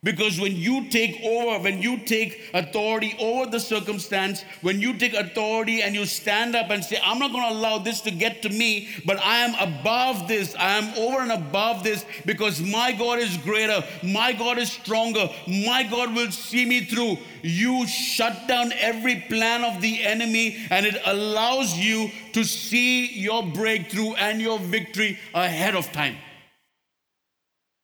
Because 0.03 0.39
when 0.39 0.55
you 0.55 0.89
take 0.89 1.21
over, 1.23 1.61
when 1.63 1.79
you 1.79 1.97
take 1.97 2.49
authority 2.55 3.15
over 3.19 3.51
the 3.51 3.59
circumstance, 3.59 4.41
when 4.63 4.81
you 4.81 4.97
take 4.97 5.13
authority 5.13 5.83
and 5.83 5.93
you 5.93 6.07
stand 6.07 6.55
up 6.55 6.71
and 6.71 6.83
say, 6.83 6.99
I'm 7.03 7.19
not 7.19 7.31
going 7.31 7.47
to 7.47 7.59
allow 7.59 7.77
this 7.77 8.01
to 8.01 8.11
get 8.11 8.41
to 8.41 8.49
me, 8.49 8.89
but 9.05 9.19
I 9.19 9.37
am 9.37 9.53
above 9.69 10.27
this, 10.27 10.55
I 10.55 10.79
am 10.79 10.97
over 10.97 11.21
and 11.21 11.31
above 11.31 11.83
this 11.83 12.03
because 12.25 12.59
my 12.59 12.93
God 12.93 13.19
is 13.19 13.37
greater, 13.37 13.83
my 14.01 14.33
God 14.33 14.57
is 14.57 14.71
stronger, 14.71 15.29
my 15.47 15.83
God 15.83 16.15
will 16.15 16.31
see 16.31 16.65
me 16.65 16.83
through. 16.85 17.19
You 17.43 17.85
shut 17.85 18.47
down 18.47 18.71
every 18.79 19.23
plan 19.29 19.63
of 19.63 19.83
the 19.83 20.01
enemy 20.01 20.65
and 20.71 20.87
it 20.87 20.99
allows 21.05 21.77
you 21.77 22.09
to 22.33 22.43
see 22.43 23.05
your 23.05 23.43
breakthrough 23.43 24.13
and 24.13 24.41
your 24.41 24.57
victory 24.57 25.19
ahead 25.35 25.75
of 25.75 25.91
time. 25.91 26.15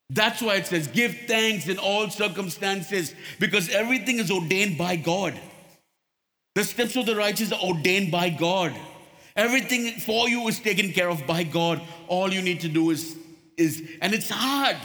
That's 0.09 0.41
why 0.41 0.55
it 0.55 0.67
says, 0.67 0.87
give 0.87 1.15
thanks 1.27 1.67
in 1.67 1.77
all 1.77 2.09
circumstances, 2.09 3.13
because 3.39 3.69
everything 3.69 4.19
is 4.19 4.31
ordained 4.31 4.77
by 4.77 4.95
God. 4.95 5.37
The 6.55 6.63
steps 6.63 6.95
of 6.95 7.05
the 7.05 7.15
righteous 7.15 7.51
are 7.51 7.59
ordained 7.59 8.11
by 8.11 8.29
God. 8.29 8.73
Everything 9.35 9.91
for 9.99 10.27
you 10.29 10.47
is 10.47 10.59
taken 10.59 10.91
care 10.93 11.09
of 11.09 11.27
by 11.27 11.43
God. 11.43 11.81
All 12.07 12.33
you 12.33 12.41
need 12.41 12.61
to 12.61 12.69
do 12.69 12.89
is, 12.89 13.17
is 13.57 13.83
and 14.01 14.13
it's 14.13 14.29
hard. 14.29 14.77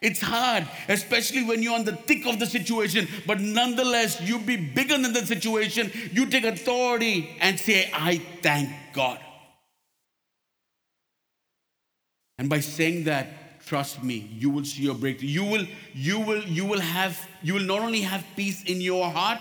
It's 0.00 0.20
hard, 0.20 0.66
especially 0.88 1.42
when 1.42 1.60
you're 1.60 1.74
on 1.74 1.84
the 1.84 1.96
thick 1.96 2.24
of 2.24 2.38
the 2.38 2.46
situation, 2.46 3.08
but 3.26 3.40
nonetheless, 3.40 4.20
you 4.20 4.38
be 4.38 4.56
bigger 4.56 4.96
than 4.96 5.12
the 5.12 5.26
situation. 5.26 5.90
You 6.12 6.26
take 6.26 6.44
authority 6.44 7.36
and 7.40 7.58
say, 7.58 7.90
I 7.92 8.18
thank 8.40 8.70
God. 8.92 9.18
And 12.38 12.48
by 12.48 12.60
saying 12.60 13.04
that, 13.04 13.26
trust 13.68 14.02
me, 14.02 14.30
you 14.32 14.48
will 14.48 14.64
see 14.64 14.82
your 14.82 14.94
breakthrough. 14.94 15.28
You 15.28 15.44
will, 15.44 15.66
you 15.92 16.18
will, 16.20 16.42
you 16.44 16.64
will 16.64 16.80
have, 16.80 17.28
you 17.42 17.54
will 17.54 17.68
not 17.74 17.80
only 17.80 18.00
have 18.00 18.24
peace 18.34 18.64
in 18.64 18.80
your 18.80 19.10
heart, 19.10 19.38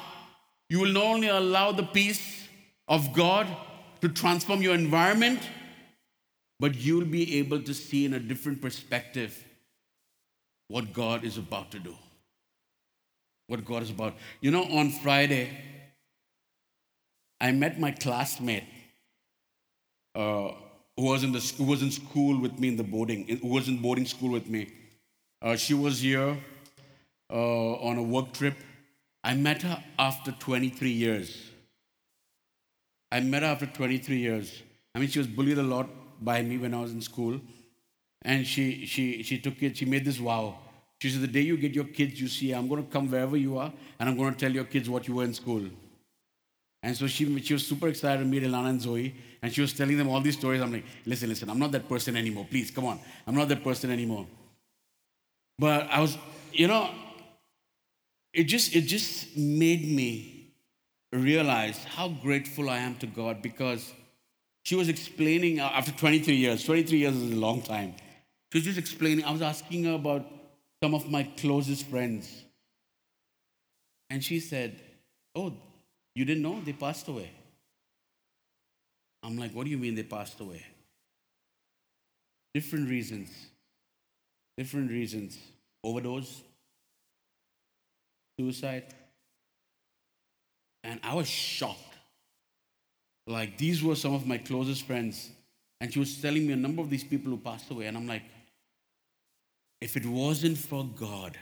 you 0.69 0.81
will 0.81 0.91
not 0.91 1.05
only 1.05 1.29
allow 1.29 1.71
the 1.71 1.83
peace 1.83 2.47
of 2.89 3.13
God 3.13 3.47
to 4.01 4.09
transform 4.09 4.61
your 4.61 4.75
environment, 4.75 5.39
but 6.59 6.75
you'll 6.75 7.05
be 7.05 7.37
able 7.37 7.61
to 7.61 7.73
see 7.73 8.03
in 8.03 8.13
a 8.13 8.19
different 8.19 8.61
perspective 8.61 9.45
what 10.67 10.91
God 10.91 11.23
is 11.23 11.37
about 11.37 11.71
to 11.71 11.79
do. 11.79 11.95
What 13.47 13.63
God 13.63 13.81
is 13.81 13.89
about. 13.89 14.15
You 14.41 14.51
know, 14.51 14.63
on 14.63 14.89
Friday, 14.89 15.57
I 17.39 17.51
met 17.53 17.79
my 17.79 17.91
classmate 17.91 18.65
uh, 20.15 20.51
who, 20.97 21.05
was 21.05 21.23
in 21.23 21.31
the, 21.31 21.39
who 21.57 21.63
was 21.63 21.81
in 21.81 21.91
school 21.91 22.39
with 22.41 22.59
me 22.59 22.69
in 22.69 22.75
the 22.75 22.83
boarding, 22.83 23.27
who 23.27 23.47
was 23.47 23.67
in 23.67 23.77
boarding 23.77 24.05
school 24.05 24.31
with 24.31 24.49
me. 24.49 24.67
Uh, 25.41 25.55
she 25.55 25.73
was 25.73 26.01
here 26.01 26.35
uh, 27.31 27.73
on 27.75 27.97
a 27.97 28.03
work 28.03 28.33
trip. 28.33 28.55
I 29.23 29.35
met 29.35 29.61
her 29.61 29.83
after 29.99 30.31
23 30.31 30.89
years. 30.89 31.51
I 33.11 33.19
met 33.19 33.43
her 33.43 33.49
after 33.49 33.67
23 33.67 34.17
years. 34.17 34.63
I 34.95 34.99
mean, 34.99 35.09
she 35.09 35.19
was 35.19 35.27
bullied 35.27 35.59
a 35.59 35.63
lot 35.63 35.87
by 36.21 36.41
me 36.41 36.57
when 36.57 36.73
I 36.73 36.81
was 36.81 36.91
in 36.91 37.01
school. 37.01 37.39
And 38.23 38.45
she, 38.45 38.85
she, 38.85 39.21
she 39.23 39.37
took 39.37 39.61
it, 39.61 39.77
she 39.77 39.85
made 39.85 40.03
this 40.03 40.17
vow. 40.17 40.57
She 40.99 41.09
said, 41.09 41.21
The 41.21 41.27
day 41.27 41.41
you 41.41 41.57
get 41.57 41.73
your 41.73 41.85
kids, 41.85 42.19
you 42.19 42.27
see, 42.27 42.51
I'm 42.51 42.67
going 42.67 42.83
to 42.83 42.91
come 42.91 43.09
wherever 43.09 43.37
you 43.37 43.57
are, 43.57 43.71
and 43.99 44.09
I'm 44.09 44.17
going 44.17 44.33
to 44.33 44.39
tell 44.39 44.51
your 44.51 44.63
kids 44.63 44.89
what 44.89 45.07
you 45.07 45.15
were 45.15 45.23
in 45.23 45.33
school. 45.33 45.63
And 46.87 46.95
so 46.95 47.05
she, 47.05 47.41
she 47.41 47.51
was 47.51 47.67
super 47.67 47.89
excited 47.89 48.19
to 48.19 48.25
meet 48.25 48.43
Ilana 48.43 48.69
and 48.69 48.81
Zoe, 48.81 49.13
and 49.41 49.51
she 49.51 49.59
was 49.59 49.73
telling 49.73 49.97
them 49.97 50.07
all 50.07 50.21
these 50.21 50.37
stories. 50.37 50.61
I'm 50.61 50.71
like, 50.71 50.85
listen, 51.05 51.27
listen, 51.27 51.49
I'm 51.49 51.59
not 51.59 51.73
that 51.73 51.89
person 51.89 52.15
anymore. 52.15 52.47
Please, 52.49 52.71
come 52.71 52.85
on. 52.85 52.97
I'm 53.27 53.35
not 53.35 53.49
that 53.49 53.61
person 53.61 53.91
anymore. 53.91 54.25
But 55.59 55.89
I 55.91 55.99
was, 55.99 56.17
you 56.53 56.69
know, 56.69 56.89
it 58.33 58.45
just 58.45 58.73
it 58.73 58.83
just 58.83 59.35
made 59.35 59.85
me 59.85 60.53
realize 61.11 61.83
how 61.83 62.07
grateful 62.07 62.69
I 62.69 62.77
am 62.77 62.95
to 62.99 63.05
God 63.05 63.41
because 63.41 63.91
she 64.63 64.75
was 64.75 64.87
explaining 64.87 65.59
uh, 65.59 65.65
after 65.65 65.91
23 65.91 66.35
years, 66.35 66.63
23 66.63 66.99
years 66.99 67.17
is 67.17 67.33
a 67.33 67.35
long 67.35 67.61
time. 67.63 67.95
She 68.53 68.59
was 68.59 68.63
just 68.63 68.77
explaining, 68.77 69.25
I 69.25 69.31
was 69.31 69.41
asking 69.41 69.83
her 69.83 69.95
about 69.95 70.25
some 70.81 70.93
of 70.93 71.11
my 71.11 71.23
closest 71.35 71.85
friends. 71.87 72.45
And 74.09 74.23
she 74.23 74.39
said, 74.39 74.79
Oh, 75.35 75.53
you 76.17 76.25
didn't 76.25 76.41
know? 76.41 76.59
They 76.65 76.73
passed 76.73 77.07
away. 77.07 77.29
I'm 79.21 79.37
like, 79.37 79.51
What 79.51 79.65
do 79.65 79.69
you 79.69 79.77
mean 79.77 79.93
they 79.93 80.01
passed 80.01 80.39
away? 80.39 80.65
Different 82.55 82.89
reasons. 82.89 83.29
Different 84.57 84.89
reasons. 84.89 85.37
Overdose, 85.83 86.41
suicide. 88.39 88.85
And 90.83 90.99
I 91.03 91.13
was 91.13 91.27
shocked. 91.27 91.81
Like, 93.27 93.59
these 93.59 93.83
were 93.83 93.95
some 93.95 94.15
of 94.15 94.25
my 94.25 94.39
closest 94.39 94.87
friends. 94.87 95.29
And 95.79 95.93
she 95.93 95.99
was 95.99 96.19
telling 96.19 96.47
me 96.47 96.53
a 96.53 96.55
number 96.55 96.81
of 96.81 96.89
these 96.89 97.03
people 97.03 97.29
who 97.29 97.37
passed 97.37 97.69
away. 97.69 97.85
And 97.85 97.95
I'm 97.95 98.07
like, 98.07 98.23
if 99.81 99.95
it 99.95 100.05
wasn't 100.07 100.57
for 100.57 100.83
God, 100.83 101.37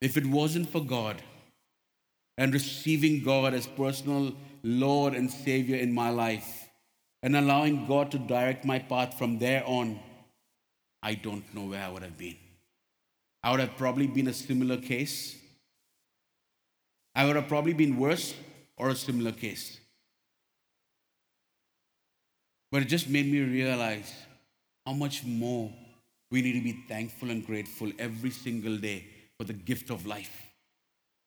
if 0.00 0.16
it 0.16 0.26
wasn't 0.26 0.68
for 0.68 0.84
God 0.84 1.20
and 2.38 2.52
receiving 2.52 3.22
God 3.22 3.54
as 3.54 3.66
personal 3.66 4.34
Lord 4.62 5.14
and 5.14 5.30
Savior 5.30 5.76
in 5.76 5.92
my 5.92 6.10
life 6.10 6.68
and 7.22 7.36
allowing 7.36 7.86
God 7.86 8.10
to 8.12 8.18
direct 8.18 8.64
my 8.64 8.78
path 8.78 9.18
from 9.18 9.38
there 9.38 9.62
on, 9.66 10.00
I 11.02 11.14
don't 11.14 11.44
know 11.54 11.66
where 11.66 11.82
I 11.82 11.88
would 11.88 12.02
have 12.02 12.18
been. 12.18 12.36
I 13.42 13.50
would 13.50 13.60
have 13.60 13.76
probably 13.76 14.06
been 14.06 14.28
a 14.28 14.32
similar 14.32 14.76
case. 14.76 15.36
I 17.14 17.26
would 17.26 17.36
have 17.36 17.48
probably 17.48 17.74
been 17.74 17.96
worse 17.96 18.34
or 18.76 18.90
a 18.90 18.94
similar 18.94 19.32
case. 19.32 19.78
But 22.70 22.82
it 22.82 22.86
just 22.86 23.08
made 23.08 23.26
me 23.26 23.40
realize 23.40 24.12
how 24.86 24.94
much 24.94 25.24
more 25.24 25.70
we 26.30 26.40
need 26.40 26.54
to 26.54 26.62
be 26.62 26.84
thankful 26.88 27.30
and 27.30 27.44
grateful 27.44 27.92
every 27.98 28.30
single 28.30 28.78
day 28.78 29.06
for 29.36 29.44
the 29.44 29.52
gift 29.52 29.90
of 29.90 30.06
life. 30.06 30.51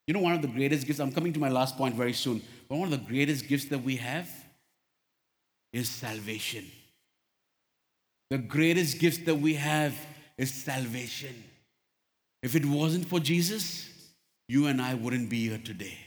You 0.08 0.14
know, 0.14 0.20
one 0.20 0.34
of 0.34 0.42
the 0.42 0.48
greatest 0.48 0.86
gifts, 0.86 1.00
I'm 1.00 1.12
coming 1.12 1.34
to 1.34 1.40
my 1.40 1.50
last 1.50 1.78
point 1.78 1.96
very 1.96 2.14
soon, 2.14 2.42
but 2.70 2.78
one 2.78 2.92
of 2.92 3.00
the 3.00 3.06
greatest 3.06 3.48
gifts 3.48 3.66
that 3.66 3.80
we 3.84 3.96
have 3.98 4.30
is 5.74 5.90
salvation. 5.90 6.66
The 8.30 8.38
greatest 8.38 9.00
gift 9.00 9.26
that 9.26 9.36
we 9.36 9.56
have 9.56 9.96
is 10.38 10.54
salvation. 10.54 11.44
If 12.44 12.56
it 12.56 12.66
wasn't 12.66 13.08
for 13.08 13.20
Jesus, 13.20 13.90
you 14.48 14.68
and 14.68 14.82
I 14.82 14.94
wouldn't 14.94 15.30
be 15.30 15.50
here 15.50 15.62
today. 15.64 15.98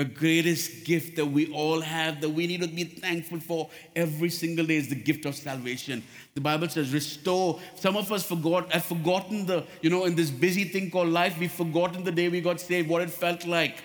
The 0.00 0.06
greatest 0.06 0.86
gift 0.86 1.16
that 1.16 1.26
we 1.26 1.52
all 1.52 1.82
have 1.82 2.22
that 2.22 2.30
we 2.30 2.46
need 2.46 2.62
to 2.62 2.68
be 2.68 2.84
thankful 2.84 3.38
for 3.38 3.68
every 3.94 4.30
single 4.30 4.64
day 4.64 4.76
is 4.76 4.88
the 4.88 4.94
gift 4.94 5.26
of 5.26 5.34
salvation. 5.34 6.02
The 6.34 6.40
Bible 6.40 6.70
says, 6.70 6.90
restore. 6.94 7.60
Some 7.74 7.98
of 7.98 8.10
us 8.10 8.24
forgot, 8.26 8.72
have 8.72 8.86
forgotten 8.86 9.44
the, 9.44 9.66
you 9.82 9.90
know, 9.90 10.06
in 10.06 10.14
this 10.14 10.30
busy 10.30 10.64
thing 10.64 10.90
called 10.90 11.10
life, 11.10 11.38
we've 11.38 11.52
forgotten 11.52 12.02
the 12.02 12.12
day 12.12 12.30
we 12.30 12.40
got 12.40 12.60
saved, 12.60 12.88
what 12.88 13.02
it 13.02 13.10
felt 13.10 13.46
like. 13.46 13.84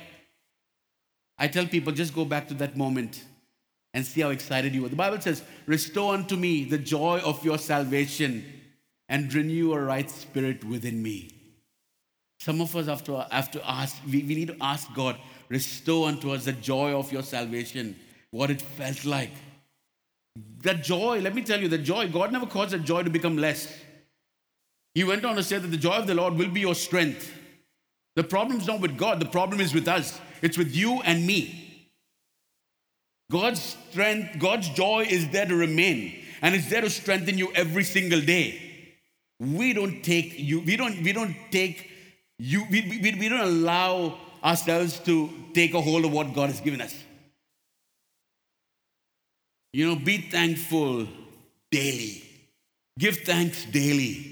I 1.37 1.49
tell 1.49 1.65
people, 1.67 1.91
just 1.91 2.15
go 2.15 2.23
back 2.23 2.47
to 2.47 2.53
that 2.53 2.77
moment 2.77 3.21
and 3.93 4.05
see 4.05 4.21
how 4.21 4.29
excited 4.29 4.73
you 4.73 4.83
were. 4.83 4.87
The 4.87 4.95
Bible 4.95 5.19
says, 5.19 5.43
restore 5.65 6.13
unto 6.13 6.37
me 6.37 6.63
the 6.63 6.77
joy 6.77 7.19
of 7.25 7.43
your 7.43 7.57
salvation 7.57 8.45
and 9.09 9.33
renew 9.33 9.73
a 9.73 9.81
right 9.81 10.09
spirit 10.09 10.63
within 10.63 11.03
me. 11.03 11.31
Some 12.39 12.61
of 12.61 12.73
us 12.75 12.85
have 12.85 13.03
to, 13.05 13.27
have 13.31 13.51
to 13.51 13.69
ask, 13.69 13.97
we, 14.05 14.23
we 14.23 14.35
need 14.35 14.47
to 14.47 14.57
ask 14.61 14.93
God, 14.93 15.17
restore 15.49 16.07
unto 16.07 16.31
us 16.31 16.45
the 16.45 16.53
joy 16.53 16.93
of 16.93 17.11
your 17.11 17.23
salvation, 17.23 17.95
what 18.31 18.49
it 18.49 18.61
felt 18.61 19.05
like. 19.05 19.31
That 20.63 20.83
joy, 20.83 21.19
let 21.21 21.35
me 21.35 21.43
tell 21.43 21.61
you, 21.61 21.67
the 21.67 21.77
joy, 21.77 22.09
God 22.09 22.31
never 22.31 22.45
caused 22.45 22.71
that 22.71 22.83
joy 22.83 23.03
to 23.03 23.09
become 23.09 23.37
less. 23.37 23.73
He 24.93 25.03
went 25.03 25.25
on 25.25 25.35
to 25.35 25.43
say 25.43 25.57
that 25.57 25.67
the 25.67 25.77
joy 25.77 25.97
of 25.97 26.07
the 26.07 26.15
Lord 26.15 26.35
will 26.35 26.49
be 26.49 26.61
your 26.61 26.75
strength. 26.75 27.31
The 28.15 28.23
problem 28.23 28.59
is 28.59 28.67
not 28.67 28.79
with 28.79 28.97
God, 28.97 29.19
the 29.19 29.25
problem 29.25 29.59
is 29.59 29.73
with 29.73 29.87
us. 29.87 30.19
It's 30.41 30.57
with 30.57 30.75
you 30.75 31.01
and 31.01 31.25
me. 31.25 31.89
God's 33.31 33.77
strength, 33.89 34.39
God's 34.39 34.69
joy 34.69 35.07
is 35.09 35.29
there 35.29 35.45
to 35.45 35.55
remain, 35.55 36.15
and 36.41 36.53
it's 36.53 36.69
there 36.69 36.81
to 36.81 36.89
strengthen 36.89 37.37
you 37.37 37.51
every 37.53 37.83
single 37.83 38.21
day. 38.21 38.61
We 39.39 39.73
don't 39.73 40.01
take 40.01 40.37
you, 40.37 40.61
we 40.61 40.77
don't, 40.77 41.01
we 41.01 41.11
don't 41.11 41.35
take 41.51 41.89
you, 42.37 42.65
we, 42.69 42.99
we, 43.01 43.15
we 43.19 43.29
don't 43.29 43.41
allow 43.41 44.17
ourselves 44.45 44.99
to 44.99 45.29
take 45.53 45.73
a 45.73 45.81
hold 45.81 46.05
of 46.05 46.11
what 46.11 46.33
God 46.33 46.49
has 46.49 46.61
given 46.61 46.79
us. 46.79 46.95
You 49.73 49.87
know, 49.87 49.95
be 49.95 50.17
thankful 50.17 51.07
daily. 51.71 52.23
Give 52.97 53.17
thanks 53.17 53.65
daily. 53.65 54.31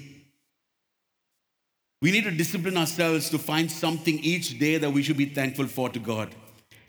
We 2.00 2.12
need 2.12 2.24
to 2.24 2.30
discipline 2.30 2.76
ourselves 2.76 3.28
to 3.30 3.38
find 3.38 3.70
something 3.70 4.18
each 4.20 4.58
day 4.58 4.78
that 4.78 4.90
we 4.90 5.02
should 5.02 5.16
be 5.16 5.26
thankful 5.26 5.66
for 5.66 5.88
to 5.90 5.98
God. 5.98 6.34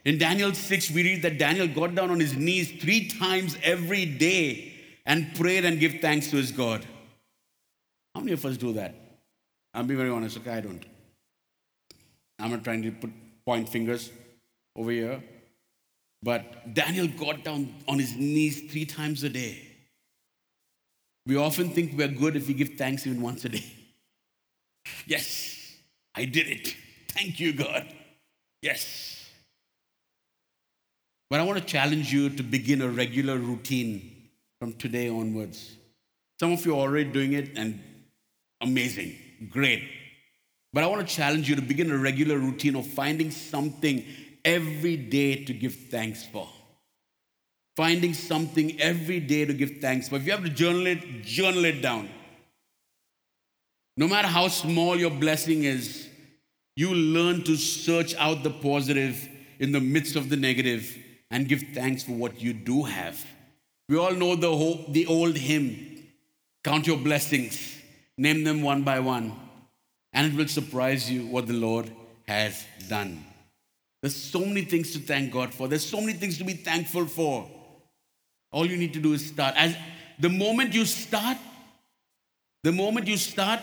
In 0.06 0.18
Daniel 0.18 0.54
6, 0.54 0.92
we 0.92 1.04
read 1.04 1.22
that 1.24 1.38
Daniel 1.40 1.68
got 1.68 1.96
down 1.96 2.12
on 2.12 2.20
his 2.20 2.36
knees 2.36 2.72
three 2.82 3.08
times 3.08 3.58
every 3.64 4.06
day 4.06 4.74
and 5.06 5.34
prayed 5.36 5.66
and 5.66 5.80
give 5.80 5.96
thanks 6.00 6.30
to 6.30 6.38
his 6.38 6.52
God. 6.52 6.86
How 8.14 8.22
many 8.22 8.34
of 8.34 8.46
us 8.46 8.56
do 8.58 8.74
that? 8.74 8.94
I'll 9.74 9.84
be 9.84 9.96
very 9.96 10.10
honest, 10.10 10.38
okay, 10.38 10.52
I 10.52 10.62
don't. 10.62 10.95
I'm 12.40 12.52
not 12.52 12.64
trying 12.64 12.82
to 12.84 12.92
put 12.92 13.12
point 13.46 13.70
fingers 13.70 14.12
over 14.76 14.92
here. 14.92 15.24
But 16.24 16.74
Daniel 16.74 17.08
got 17.08 17.44
down 17.44 17.74
on 17.88 18.00
his 18.00 18.16
knees 18.16 18.72
three 18.72 18.86
times 18.86 19.24
a 19.24 19.30
day. 19.30 19.62
We 21.28 21.38
often 21.38 21.70
think 21.70 21.98
we're 21.98 22.08
good 22.08 22.36
if 22.36 22.48
we 22.48 22.54
give 22.54 22.70
thanks 22.78 23.06
even 23.06 23.22
once 23.22 23.46
a 23.46 23.50
day. 23.50 23.66
Yes, 25.08 25.74
I 26.14 26.26
did 26.26 26.48
it. 26.48 26.76
Thank 27.10 27.40
you, 27.40 27.54
God. 27.54 27.88
Yes. 28.62 29.28
But 31.30 31.40
I 31.40 31.44
want 31.44 31.60
to 31.60 31.66
challenge 31.66 32.14
you 32.14 32.30
to 32.30 32.44
begin 32.44 32.82
a 32.82 32.88
regular 32.88 33.38
routine 33.38 34.30
from 34.60 34.74
today 34.74 35.10
onwards. 35.10 35.76
Some 36.40 36.52
of 36.52 36.64
you 36.66 36.74
are 36.76 36.82
already 36.82 37.12
doing 37.12 37.34
it 37.34 37.58
and 37.58 37.82
amazing, 38.62 39.16
great. 39.50 39.84
But 40.76 40.84
I 40.84 40.88
want 40.88 41.08
to 41.08 41.16
challenge 41.16 41.48
you 41.48 41.56
to 41.56 41.62
begin 41.62 41.90
a 41.90 41.98
regular 41.98 42.38
routine 42.38 42.76
of 42.76 42.86
finding 42.86 43.32
something 43.32 44.04
every 44.44 44.98
day 44.98 45.46
to 45.46 45.54
give 45.54 45.74
thanks 45.74 46.26
for. 46.26 46.50
Finding 47.78 48.14
something 48.14 48.78
every 48.82 49.22
day 49.22 49.46
to 49.46 49.54
give 49.54 49.80
thanks 49.80 50.10
for. 50.10 50.18
If 50.18 50.26
you 50.26 50.34
have 50.34 50.44
to 50.44 50.50
journal 50.50 50.86
it, 50.86 51.24
journal 51.24 51.64
it 51.64 51.82
down. 51.82 52.10
No 53.96 54.10
matter 54.10 54.28
how 54.28 54.50
small 54.50 54.98
your 54.98 55.12
blessing 55.12 55.64
is, 55.64 56.10
you 56.76 56.94
learn 56.94 57.46
to 57.46 57.56
search 57.56 58.14
out 58.16 58.44
the 58.44 58.50
positive 58.52 59.30
in 59.60 59.72
the 59.72 59.80
midst 59.80 60.18
of 60.18 60.28
the 60.28 60.36
negative 60.36 60.94
and 61.32 61.48
give 61.48 61.64
thanks 61.74 62.04
for 62.04 62.12
what 62.12 62.42
you 62.42 62.52
do 62.52 62.84
have. 62.84 63.26
We 63.88 63.98
all 63.98 64.12
know 64.12 64.36
the, 64.36 64.54
whole, 64.54 64.84
the 64.90 65.06
old 65.06 65.38
hymn 65.38 65.94
Count 66.66 66.88
your 66.88 66.98
blessings, 66.98 67.80
name 68.18 68.44
them 68.44 68.64
one 68.64 68.82
by 68.82 69.00
one, 69.00 69.45
and 70.16 70.32
it 70.32 70.36
will 70.36 70.48
surprise 70.48 71.12
you 71.12 71.28
what 71.28 71.46
the 71.46 71.54
Lord 71.54 71.92
has 72.28 72.66
done. 72.88 73.24
There's 74.02 74.16
so 74.16 74.40
many 74.40 74.62
things 74.62 74.94
to 74.94 75.00
thank 75.00 75.32
God 75.32 75.54
for. 75.54 75.68
There's 75.68 75.86
so 75.86 76.00
many 76.00 76.14
things 76.14 76.38
to 76.38 76.44
be 76.44 76.54
thankful 76.54 77.06
for. 77.06 77.48
All 78.52 78.66
you 78.66 78.78
need 78.78 78.94
to 78.94 79.02
do 79.02 79.14
is 79.14 79.28
start. 79.28 79.56
As 79.58 79.76
the 80.18 80.30
moment 80.30 80.74
you 80.74 80.86
start, 80.86 81.38
the 82.64 82.72
moment 82.72 83.08
you 83.08 83.18
start, 83.18 83.60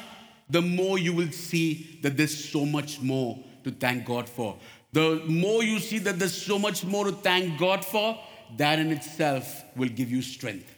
the 0.51 0.61
more 0.61 0.99
you 0.99 1.15
will 1.15 1.33
see 1.33 1.99
that 2.03 2.17
there's 2.17 2.51
so 2.51 2.67
much 2.67 3.01
more 3.01 3.43
to 3.65 3.71
thank 3.71 4.05
God 4.05 4.29
for. 4.29 4.59
The 4.93 5.23
more 5.27 5.63
you 5.63 5.79
see 5.79 5.99
that 6.01 6.19
there's 6.19 6.37
so 6.37 6.59
much 6.59 6.85
more 6.85 7.07
to 7.07 7.13
thank 7.13 7.59
God 7.59 7.83
for, 7.83 8.19
that 8.59 8.79
in 8.79 8.91
itself 8.91 9.65
will 9.75 9.89
give 9.89 10.11
you 10.11 10.21
strength 10.21 10.71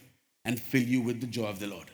and 0.45 0.57
fill 0.57 0.83
you 0.83 1.01
with 1.01 1.19
the 1.19 1.27
joy 1.27 1.47
of 1.47 1.59
the 1.59 1.67
Lord. 1.67 1.91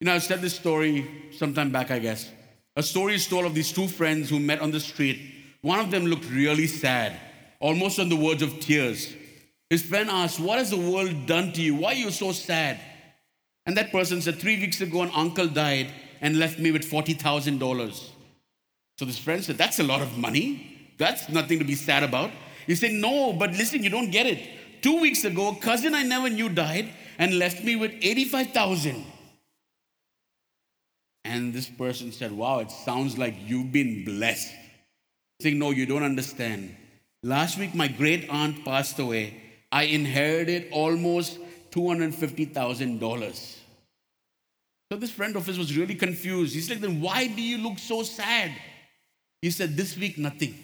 You 0.00 0.04
know, 0.04 0.14
I 0.14 0.18
said 0.18 0.40
this 0.40 0.54
story 0.54 1.28
sometime 1.36 1.70
back, 1.72 1.90
I 1.90 1.98
guess. 1.98 2.30
A 2.76 2.82
story 2.82 3.16
is 3.16 3.26
told 3.26 3.44
of 3.44 3.54
these 3.54 3.72
two 3.72 3.88
friends 3.88 4.30
who 4.30 4.38
met 4.38 4.60
on 4.60 4.70
the 4.70 4.78
street. 4.78 5.20
One 5.62 5.80
of 5.80 5.90
them 5.90 6.06
looked 6.06 6.30
really 6.30 6.68
sad, 6.68 7.18
almost 7.58 7.98
on 7.98 8.08
the 8.08 8.16
verge 8.16 8.42
of 8.42 8.60
tears. 8.60 9.12
His 9.68 9.82
friend 9.82 10.08
asked, 10.08 10.38
What 10.38 10.58
has 10.58 10.70
the 10.70 10.76
world 10.76 11.26
done 11.26 11.52
to 11.52 11.60
you? 11.60 11.74
Why 11.74 11.92
are 11.92 11.94
you 11.94 12.12
so 12.12 12.30
sad? 12.30 12.78
And 13.66 13.76
that 13.76 13.90
person 13.90 14.22
said, 14.22 14.38
Three 14.38 14.60
weeks 14.60 14.80
ago, 14.80 15.02
an 15.02 15.10
uncle 15.14 15.48
died 15.48 15.88
and 16.20 16.38
left 16.38 16.60
me 16.60 16.70
with 16.70 16.88
$40,000. 16.88 18.10
So 18.98 19.04
this 19.04 19.18
friend 19.18 19.42
said, 19.42 19.58
That's 19.58 19.80
a 19.80 19.82
lot 19.82 20.00
of 20.00 20.16
money. 20.16 20.92
That's 20.96 21.28
nothing 21.28 21.58
to 21.58 21.64
be 21.64 21.74
sad 21.74 22.04
about. 22.04 22.30
He 22.68 22.76
said, 22.76 22.92
No, 22.92 23.32
but 23.32 23.50
listen, 23.50 23.82
you 23.82 23.90
don't 23.90 24.12
get 24.12 24.26
it. 24.26 24.48
Two 24.80 25.00
weeks 25.00 25.24
ago, 25.24 25.48
a 25.48 25.56
cousin 25.56 25.92
I 25.92 26.04
never 26.04 26.30
knew 26.30 26.48
died 26.48 26.88
and 27.18 27.36
left 27.36 27.64
me 27.64 27.74
with 27.74 27.90
85,000. 28.00 29.04
And 31.28 31.52
this 31.52 31.68
person 31.68 32.10
said, 32.10 32.32
Wow, 32.32 32.60
it 32.60 32.70
sounds 32.70 33.18
like 33.18 33.34
you've 33.44 33.70
been 33.70 34.02
blessed. 34.02 34.50
Saying, 35.42 35.58
No, 35.58 35.72
you 35.72 35.84
don't 35.84 36.02
understand. 36.02 36.74
Last 37.22 37.58
week, 37.58 37.74
my 37.74 37.86
great 37.86 38.30
aunt 38.30 38.64
passed 38.64 38.98
away. 38.98 39.38
I 39.70 39.82
inherited 39.82 40.68
almost 40.72 41.38
$250,000. 41.72 43.56
So 44.90 44.98
this 44.98 45.10
friend 45.10 45.36
of 45.36 45.44
his 45.44 45.58
was 45.58 45.76
really 45.76 45.94
confused. 45.94 46.54
He's 46.54 46.70
like, 46.70 46.80
Then 46.80 47.02
why 47.02 47.26
do 47.26 47.42
you 47.42 47.58
look 47.58 47.78
so 47.78 48.02
sad? 48.02 48.50
He 49.42 49.50
said, 49.50 49.76
This 49.76 49.98
week, 49.98 50.16
nothing. 50.16 50.54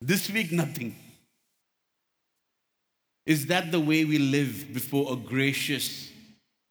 This 0.00 0.30
week, 0.30 0.52
nothing. 0.52 0.94
Is 3.26 3.46
that 3.46 3.72
the 3.72 3.80
way 3.80 4.04
we 4.04 4.18
live 4.18 4.72
before 4.72 5.12
a 5.12 5.16
gracious 5.16 6.12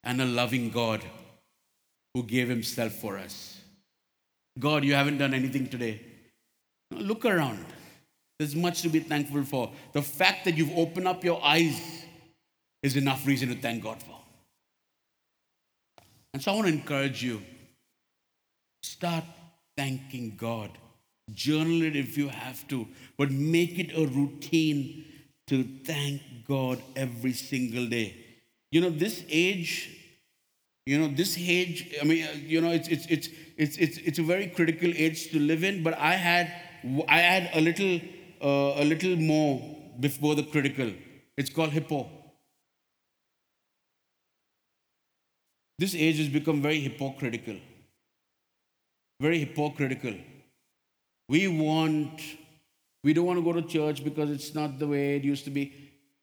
and 0.05 0.21
a 0.21 0.25
loving 0.25 0.69
God 0.69 1.03
who 2.13 2.23
gave 2.23 2.49
himself 2.49 2.93
for 2.93 3.17
us? 3.17 3.61
God, 4.57 4.83
you 4.83 4.93
haven't 4.93 5.17
done 5.17 5.33
anything 5.33 5.67
today. 5.67 6.01
look 6.91 7.25
around. 7.25 7.65
There's 8.39 8.55
much 8.55 8.81
to 8.83 8.89
be 8.89 8.99
thankful 8.99 9.43
for. 9.43 9.71
The 9.93 10.01
fact 10.01 10.45
that 10.45 10.57
you've 10.57 10.75
opened 10.77 11.07
up 11.07 11.23
your 11.23 11.43
eyes 11.43 12.05
is 12.81 12.95
enough 12.95 13.27
reason 13.27 13.49
to 13.49 13.55
thank 13.55 13.83
God 13.83 14.01
for. 14.01 14.15
And 16.33 16.41
so 16.41 16.51
I 16.51 16.55
want 16.55 16.67
to 16.67 16.73
encourage 16.73 17.23
you 17.23 17.41
start 18.83 19.23
thanking 19.75 20.35
God. 20.37 20.71
Journal 21.33 21.83
it 21.83 21.95
if 21.95 22.17
you 22.17 22.29
have 22.29 22.67
to, 22.69 22.87
but 23.17 23.29
make 23.31 23.77
it 23.77 23.95
a 23.95 24.07
routine 24.07 25.05
to 25.47 25.63
thank 25.83 26.21
God 26.47 26.81
every 26.95 27.33
single 27.33 27.87
day. 27.87 28.15
You 28.71 28.81
know, 28.81 28.89
this 28.89 29.23
age, 29.29 29.98
you 30.89 30.97
know, 30.97 31.07
this 31.07 31.37
age, 31.37 31.95
I 32.01 32.03
mean, 32.03 32.27
you 32.47 32.61
know, 32.61 32.71
it's, 32.71 32.87
it's, 32.87 33.05
it's, 33.05 33.29
it's, 33.57 33.77
it's, 33.77 33.97
it's 33.99 34.17
a 34.17 34.23
very 34.23 34.47
critical 34.47 34.91
age 34.95 35.29
to 35.29 35.39
live 35.39 35.63
in, 35.63 35.83
but 35.83 35.95
I 35.95 36.13
had, 36.13 36.51
I 37.07 37.19
had 37.19 37.51
a 37.53 37.61
little, 37.61 37.99
uh, 38.41 38.81
a 38.81 38.85
little 38.85 39.15
more 39.15 39.77
before 39.99 40.33
the 40.33 40.41
critical. 40.41 40.91
It's 41.37 41.51
called 41.51 41.69
hippo. 41.69 42.09
This 45.77 45.93
age 45.93 46.17
has 46.17 46.27
become 46.27 46.59
very 46.59 46.79
hypocritical. 46.79 47.57
Very 49.21 49.37
hypocritical. 49.37 50.15
We 51.27 51.47
want, 51.49 52.19
we 53.03 53.13
don't 53.13 53.27
want 53.27 53.37
to 53.37 53.45
go 53.45 53.53
to 53.53 53.61
church 53.61 54.03
because 54.03 54.31
it's 54.31 54.55
not 54.55 54.79
the 54.79 54.87
way 54.87 55.17
it 55.17 55.23
used 55.23 55.45
to 55.45 55.51
be. 55.51 55.71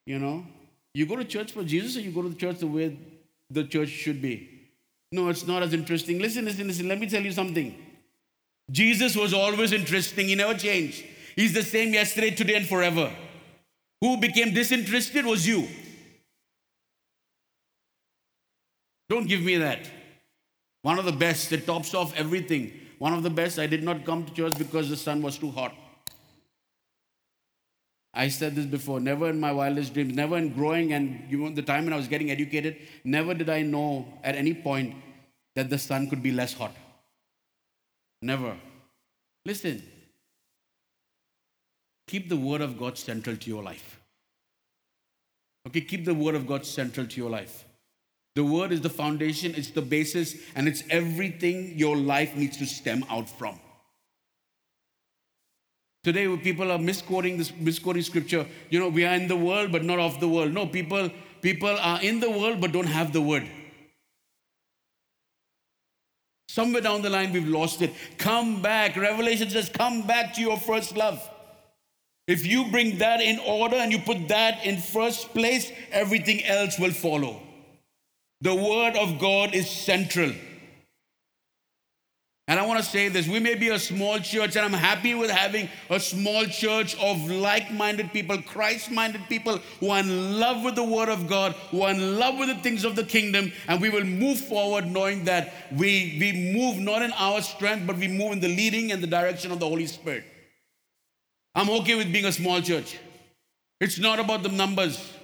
You 0.07 0.19
know, 0.19 0.45
you 0.93 1.07
go 1.07 1.15
to 1.15 1.25
church 1.25 1.53
for 1.53 1.63
Jesus 1.63 1.97
or 1.97 2.01
you 2.01 2.11
go 2.11 2.23
to 2.23 2.31
the 2.31 2.35
church 2.35 2.59
the 2.59 2.67
way 2.67 2.99
the 3.49 3.63
church 3.63 3.91
should 3.91 4.21
be. 4.21 4.56
No, 5.13 5.29
it's 5.29 5.47
not 5.47 5.63
as 5.63 5.73
interesting. 5.73 6.19
Listen, 6.19 6.45
listen, 6.45 6.67
listen. 6.67 6.89
Let 6.89 6.99
me 6.99 7.09
tell 7.09 7.23
you 7.23 7.33
something. 7.33 7.75
Jesus 8.71 9.17
was 9.17 9.33
always 9.33 9.73
interesting. 9.73 10.29
He 10.29 10.35
never 10.35 10.55
changed. 10.55 11.05
He's 11.37 11.53
the 11.53 11.63
same 11.63 11.93
yesterday, 11.95 12.31
today, 12.31 12.57
and 12.57 12.67
forever. 12.67 13.15
Who 14.01 14.17
became 14.19 14.53
disinterested 14.53 15.25
was 15.25 15.47
you. 15.47 15.69
Don't 19.09 19.29
give 19.29 19.43
me 19.43 19.57
that. 19.59 19.89
One 20.83 20.99
of 20.99 21.05
the 21.05 21.13
best 21.13 21.51
that 21.51 21.67
tops 21.67 21.95
off 21.95 22.15
everything 22.17 22.73
one 22.99 23.13
of 23.13 23.23
the 23.23 23.31
best, 23.31 23.59
I 23.59 23.67
did 23.67 23.83
not 23.83 24.05
come 24.05 24.25
to 24.25 24.33
church 24.33 24.57
because 24.57 24.89
the 24.89 24.97
sun 24.97 25.21
was 25.21 25.39
too 25.39 25.51
hot. 25.51 25.75
I 28.17 28.29
said 28.29 28.55
this 28.57 28.65
before, 28.65 28.99
never 28.99 29.29
in 29.29 29.39
my 29.39 29.53
wildest 29.53 29.93
dreams, 29.93 30.15
never 30.15 30.39
in 30.39 30.55
growing 30.55 30.95
and 30.95 31.23
you 31.31 31.37
know, 31.37 31.51
the 31.51 31.61
time 31.61 31.85
when 31.85 31.93
I 31.93 31.97
was 31.97 32.09
getting 32.09 32.31
educated, 32.31 32.79
never 33.05 33.35
did 33.35 33.51
I 33.51 33.61
know 33.61 34.09
at 34.25 34.35
any 34.35 34.55
point 34.55 34.97
that 35.55 35.69
the 35.69 35.79
sun 35.79 36.09
could 36.09 36.23
be 36.23 36.33
less 36.33 36.55
hot. 36.55 36.75
Never. 38.23 38.57
Listen, 39.45 39.83
keep 42.07 42.31
the 42.31 42.37
word 42.37 42.63
of 42.63 42.79
God 42.79 42.97
central 42.97 43.37
to 43.37 43.51
your 43.51 43.63
life. 43.63 44.01
Okay, 45.69 45.83
keep 45.83 46.07
the 46.07 46.15
word 46.15 46.35
of 46.35 46.47
God 46.47 46.65
central 46.65 47.07
to 47.07 47.17
your 47.19 47.29
life. 47.29 47.67
The 48.35 48.45
word 48.45 48.73
is 48.73 48.81
the 48.81 48.91
foundation, 48.91 49.55
it's 49.55 49.71
the 49.71 49.83
basis, 49.83 50.37
and 50.55 50.67
it's 50.67 50.83
everything 50.89 51.79
your 51.79 51.97
life 51.97 52.35
needs 52.35 52.57
to 52.59 52.67
stem 52.67 53.05
out 53.11 53.29
from. 53.29 53.61
Today, 56.07 56.37
people 56.37 56.71
are 56.71 56.79
misquoting 56.79 57.37
this, 57.37 57.53
misquoting 57.57 58.01
scripture. 58.01 58.47
You 58.71 58.79
know, 58.79 58.89
we 58.89 59.05
are 59.05 59.17
in 59.17 59.27
the 59.27 59.37
world, 59.37 59.73
but 59.73 59.83
not 59.83 59.99
of 59.99 60.21
the 60.21 60.29
world. 60.29 60.53
No, 60.53 60.65
people, 60.65 61.11
people 61.43 61.77
are 61.81 62.01
in 62.01 62.21
the 62.21 62.31
world, 62.31 62.61
but 62.61 62.71
don't 62.71 62.87
have 62.87 63.13
the 63.13 63.21
word. 63.21 63.45
Somewhere 66.49 66.81
down 66.81 67.03
the 67.03 67.11
line, 67.11 67.33
we've 67.33 67.49
lost 67.49 67.83
it. 67.83 67.93
Come 68.19 68.63
back. 68.63 68.95
Revelation 68.95 69.51
says, 69.51 69.69
come 69.69 70.07
back 70.07 70.33
to 70.35 70.41
your 70.41 70.57
first 70.59 70.97
love. 70.97 71.21
If 72.29 72.47
you 72.47 72.71
bring 72.71 72.99
that 72.99 73.21
in 73.21 73.41
order 73.41 73.75
and 73.75 73.91
you 73.91 73.99
put 73.99 74.29
that 74.29 74.65
in 74.65 74.77
first 74.77 75.31
place, 75.31 75.73
everything 75.91 76.45
else 76.45 76.79
will 76.79 76.93
follow. 76.93 77.43
The 78.43 78.55
Word 78.55 78.95
of 78.95 79.19
God 79.19 79.57
is 79.57 79.69
central. 79.69 80.31
And 82.49 82.61
I 82.61 82.67
want 82.67 82.79
to 82.79 82.89
say 82.89 83.09
this 83.09 83.27
we 83.27 83.41
may 83.41 83.57
be 83.57 83.71
a 83.71 83.79
small 83.79 84.21
church, 84.21 84.55
and 84.55 84.65
I'm 84.65 84.73
happy 84.73 85.17
with 85.17 85.31
having 85.31 85.69
a 85.91 85.99
small 85.99 86.45
church 86.45 86.97
of 87.01 87.29
like 87.29 87.73
minded 87.73 88.13
people, 88.13 88.41
Christ 88.43 88.91
minded 88.91 89.23
people 89.29 89.59
who 89.81 89.91
are 89.91 89.99
in 89.99 90.39
love 90.39 90.63
with 90.63 90.77
the 90.77 90.85
Word 90.85 91.09
of 91.09 91.27
God, 91.27 91.53
who 91.71 91.83
are 91.83 91.91
in 91.91 92.19
love 92.19 92.39
with 92.39 92.49
the 92.49 92.55
things 92.57 92.85
of 92.85 92.95
the 92.95 93.03
kingdom, 93.03 93.51
and 93.67 93.81
we 93.81 93.91
will 93.91 94.05
move 94.05 94.39
forward 94.39 94.87
knowing 94.87 95.25
that 95.25 95.55
we, 95.73 96.17
we 96.21 96.53
move 96.55 96.79
not 96.79 97.03
in 97.03 97.13
our 97.13 97.43
strength, 97.43 97.85
but 97.85 97.97
we 97.97 98.07
move 98.07 98.33
in 98.33 98.41
the 98.41 98.49
leading 98.49 98.93
and 98.93 99.03
the 99.03 99.09
direction 99.09 99.51
of 99.51 99.59
the 99.59 99.67
Holy 99.67 99.87
Spirit. 99.87 100.23
I'm 101.57 101.71
okay 101.71 101.97
with 101.97 102.13
being 102.13 102.27
a 102.27 102.33
small 102.33 102.61
church. 102.61 102.97
It's 103.81 103.99
not 103.99 104.21
about 104.21 104.45
the 104.45 104.51
numbers. 104.51 105.15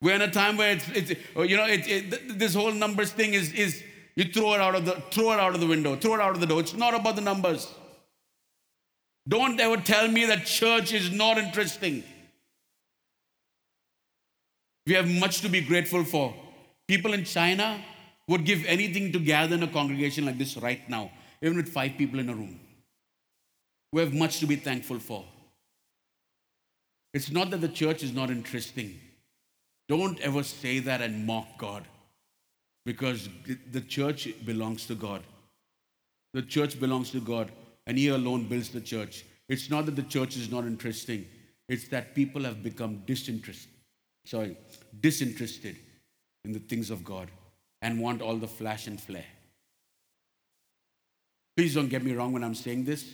We're 0.00 0.14
in 0.14 0.22
a 0.22 0.30
time 0.30 0.56
where 0.56 0.72
it's, 0.72 0.88
it's 0.90 1.10
you 1.36 1.56
know, 1.56 1.66
it, 1.66 1.88
it, 1.88 2.38
this 2.38 2.54
whole 2.54 2.72
numbers 2.72 3.10
thing 3.10 3.34
is, 3.34 3.52
is 3.52 3.82
you 4.14 4.24
throw 4.24 4.54
it 4.54 4.60
out 4.60 4.74
of 4.74 4.84
the 4.84 4.92
throw 5.10 5.32
it 5.32 5.40
out 5.40 5.54
of 5.54 5.60
the 5.60 5.66
window, 5.66 5.96
throw 5.96 6.14
it 6.14 6.20
out 6.20 6.34
of 6.34 6.40
the 6.40 6.46
door. 6.46 6.60
It's 6.60 6.74
not 6.74 6.94
about 6.94 7.16
the 7.16 7.22
numbers. 7.22 7.68
Don't 9.28 9.58
ever 9.60 9.76
tell 9.76 10.08
me 10.08 10.26
that 10.26 10.46
church 10.46 10.92
is 10.92 11.10
not 11.10 11.38
interesting. 11.38 12.02
We 14.86 14.94
have 14.94 15.08
much 15.08 15.40
to 15.42 15.48
be 15.48 15.60
grateful 15.60 16.04
for. 16.04 16.34
People 16.88 17.12
in 17.14 17.24
China 17.24 17.82
would 18.28 18.44
give 18.44 18.64
anything 18.66 19.12
to 19.12 19.20
gather 19.20 19.54
in 19.54 19.62
a 19.62 19.68
congregation 19.68 20.26
like 20.26 20.38
this 20.38 20.56
right 20.56 20.88
now, 20.88 21.10
even 21.40 21.56
with 21.56 21.68
five 21.68 21.92
people 21.96 22.18
in 22.18 22.28
a 22.28 22.34
room. 22.34 22.58
We 23.92 24.00
have 24.00 24.12
much 24.12 24.40
to 24.40 24.46
be 24.46 24.56
thankful 24.56 24.98
for. 24.98 25.24
It's 27.14 27.30
not 27.30 27.50
that 27.50 27.60
the 27.60 27.68
church 27.68 28.02
is 28.02 28.12
not 28.12 28.30
interesting. 28.30 28.98
Don't 29.88 30.18
ever 30.20 30.42
say 30.42 30.78
that 30.80 31.00
and 31.00 31.26
mock 31.26 31.58
God 31.58 31.86
because 32.84 33.28
the 33.70 33.80
church 33.80 34.28
belongs 34.44 34.86
to 34.86 34.94
God. 34.94 35.22
The 36.34 36.42
church 36.42 36.80
belongs 36.80 37.10
to 37.10 37.20
God, 37.20 37.50
and 37.86 37.98
He 37.98 38.08
alone 38.08 38.48
builds 38.48 38.70
the 38.70 38.80
church. 38.80 39.24
It's 39.48 39.70
not 39.70 39.86
that 39.86 39.96
the 39.96 40.02
church 40.02 40.36
is 40.36 40.50
not 40.50 40.64
interesting, 40.64 41.26
It's 41.68 41.88
that 41.88 42.14
people 42.14 42.42
have 42.44 42.62
become 42.62 43.02
disinterested, 43.06 43.70
sorry, 44.26 44.56
disinterested 45.00 45.76
in 46.44 46.52
the 46.52 46.58
things 46.58 46.90
of 46.90 47.04
God 47.04 47.30
and 47.80 48.00
want 48.00 48.20
all 48.20 48.36
the 48.36 48.48
flash 48.48 48.86
and 48.86 49.00
flare. 49.00 49.32
Please 51.56 51.74
don't 51.74 51.88
get 51.88 52.04
me 52.04 52.12
wrong 52.12 52.32
when 52.32 52.44
I'm 52.44 52.54
saying 52.54 52.84
this. 52.84 53.04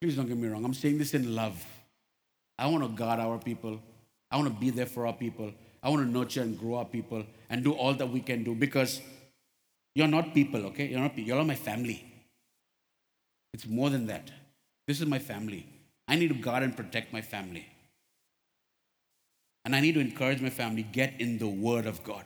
Please 0.00 0.16
don't 0.16 0.26
get 0.26 0.36
me 0.36 0.48
wrong. 0.48 0.64
I'm 0.64 0.74
saying 0.74 0.98
this 0.98 1.14
in 1.14 1.34
love. 1.34 1.64
I 2.58 2.66
want 2.66 2.82
to 2.82 2.88
guard 2.88 3.20
our 3.20 3.38
people. 3.38 3.80
I 4.30 4.36
want 4.36 4.52
to 4.52 4.60
be 4.60 4.70
there 4.70 4.86
for 4.86 5.06
our 5.06 5.12
people. 5.12 5.52
I 5.82 5.88
want 5.88 6.06
to 6.06 6.10
nurture 6.10 6.42
and 6.42 6.58
grow 6.58 6.76
up 6.76 6.92
people 6.92 7.24
and 7.50 7.64
do 7.64 7.72
all 7.72 7.94
that 7.94 8.08
we 8.08 8.20
can 8.20 8.44
do 8.44 8.54
because 8.54 9.00
you're 9.94 10.08
not 10.08 10.32
people, 10.32 10.64
okay? 10.66 10.86
You're 10.86 11.00
not 11.00 11.18
You're 11.18 11.36
not 11.36 11.46
my 11.46 11.54
family. 11.54 12.04
It's 13.52 13.66
more 13.66 13.90
than 13.90 14.06
that. 14.06 14.30
This 14.86 15.00
is 15.00 15.06
my 15.06 15.18
family. 15.18 15.66
I 16.08 16.16
need 16.16 16.28
to 16.28 16.34
guard 16.34 16.62
and 16.62 16.76
protect 16.76 17.12
my 17.12 17.20
family. 17.20 17.66
And 19.64 19.76
I 19.76 19.80
need 19.80 19.94
to 19.94 20.00
encourage 20.00 20.40
my 20.40 20.50
family 20.50 20.82
get 20.82 21.14
in 21.20 21.38
the 21.38 21.48
Word 21.48 21.86
of 21.86 22.02
God. 22.02 22.24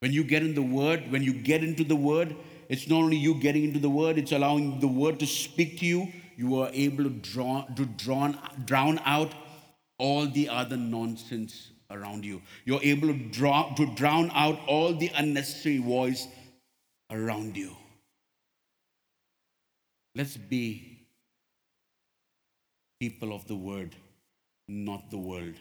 When 0.00 0.12
you 0.12 0.22
get 0.22 0.42
in 0.42 0.54
the 0.54 0.62
Word, 0.62 1.10
when 1.10 1.22
you 1.22 1.32
get 1.32 1.64
into 1.64 1.84
the 1.84 1.96
Word, 1.96 2.36
it's 2.68 2.88
not 2.88 3.02
only 3.02 3.16
you 3.16 3.34
getting 3.34 3.64
into 3.64 3.78
the 3.78 3.90
Word, 3.90 4.18
it's 4.18 4.32
allowing 4.32 4.78
the 4.80 4.86
Word 4.86 5.18
to 5.20 5.26
speak 5.26 5.78
to 5.80 5.86
you. 5.86 6.12
You 6.36 6.60
are 6.60 6.70
able 6.72 7.04
to, 7.04 7.10
draw, 7.10 7.64
to 7.74 7.84
drown, 7.84 8.38
drown 8.64 9.00
out 9.04 9.32
all 9.98 10.26
the 10.26 10.48
other 10.48 10.76
nonsense 10.76 11.70
around 11.90 12.24
you. 12.24 12.42
You're 12.64 12.82
able 12.82 13.08
to, 13.08 13.14
draw, 13.14 13.74
to 13.74 13.86
drown 13.94 14.30
out 14.34 14.58
all 14.66 14.94
the 14.94 15.10
unnecessary 15.14 15.78
voice 15.78 16.26
around 17.10 17.56
you. 17.56 17.76
Let's 20.14 20.36
be 20.36 21.06
people 23.00 23.32
of 23.32 23.46
the 23.46 23.56
Word, 23.56 23.94
not 24.66 25.10
the 25.10 25.18
world. 25.18 25.54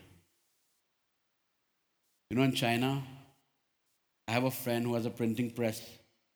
You 2.30 2.38
know, 2.38 2.44
in 2.44 2.54
China, 2.54 3.04
I 4.28 4.32
have 4.32 4.44
a 4.44 4.52
friend 4.52 4.86
who 4.86 4.96
has 4.96 5.06
a 5.06 5.10
printing 5.10 5.52
press 5.52 5.82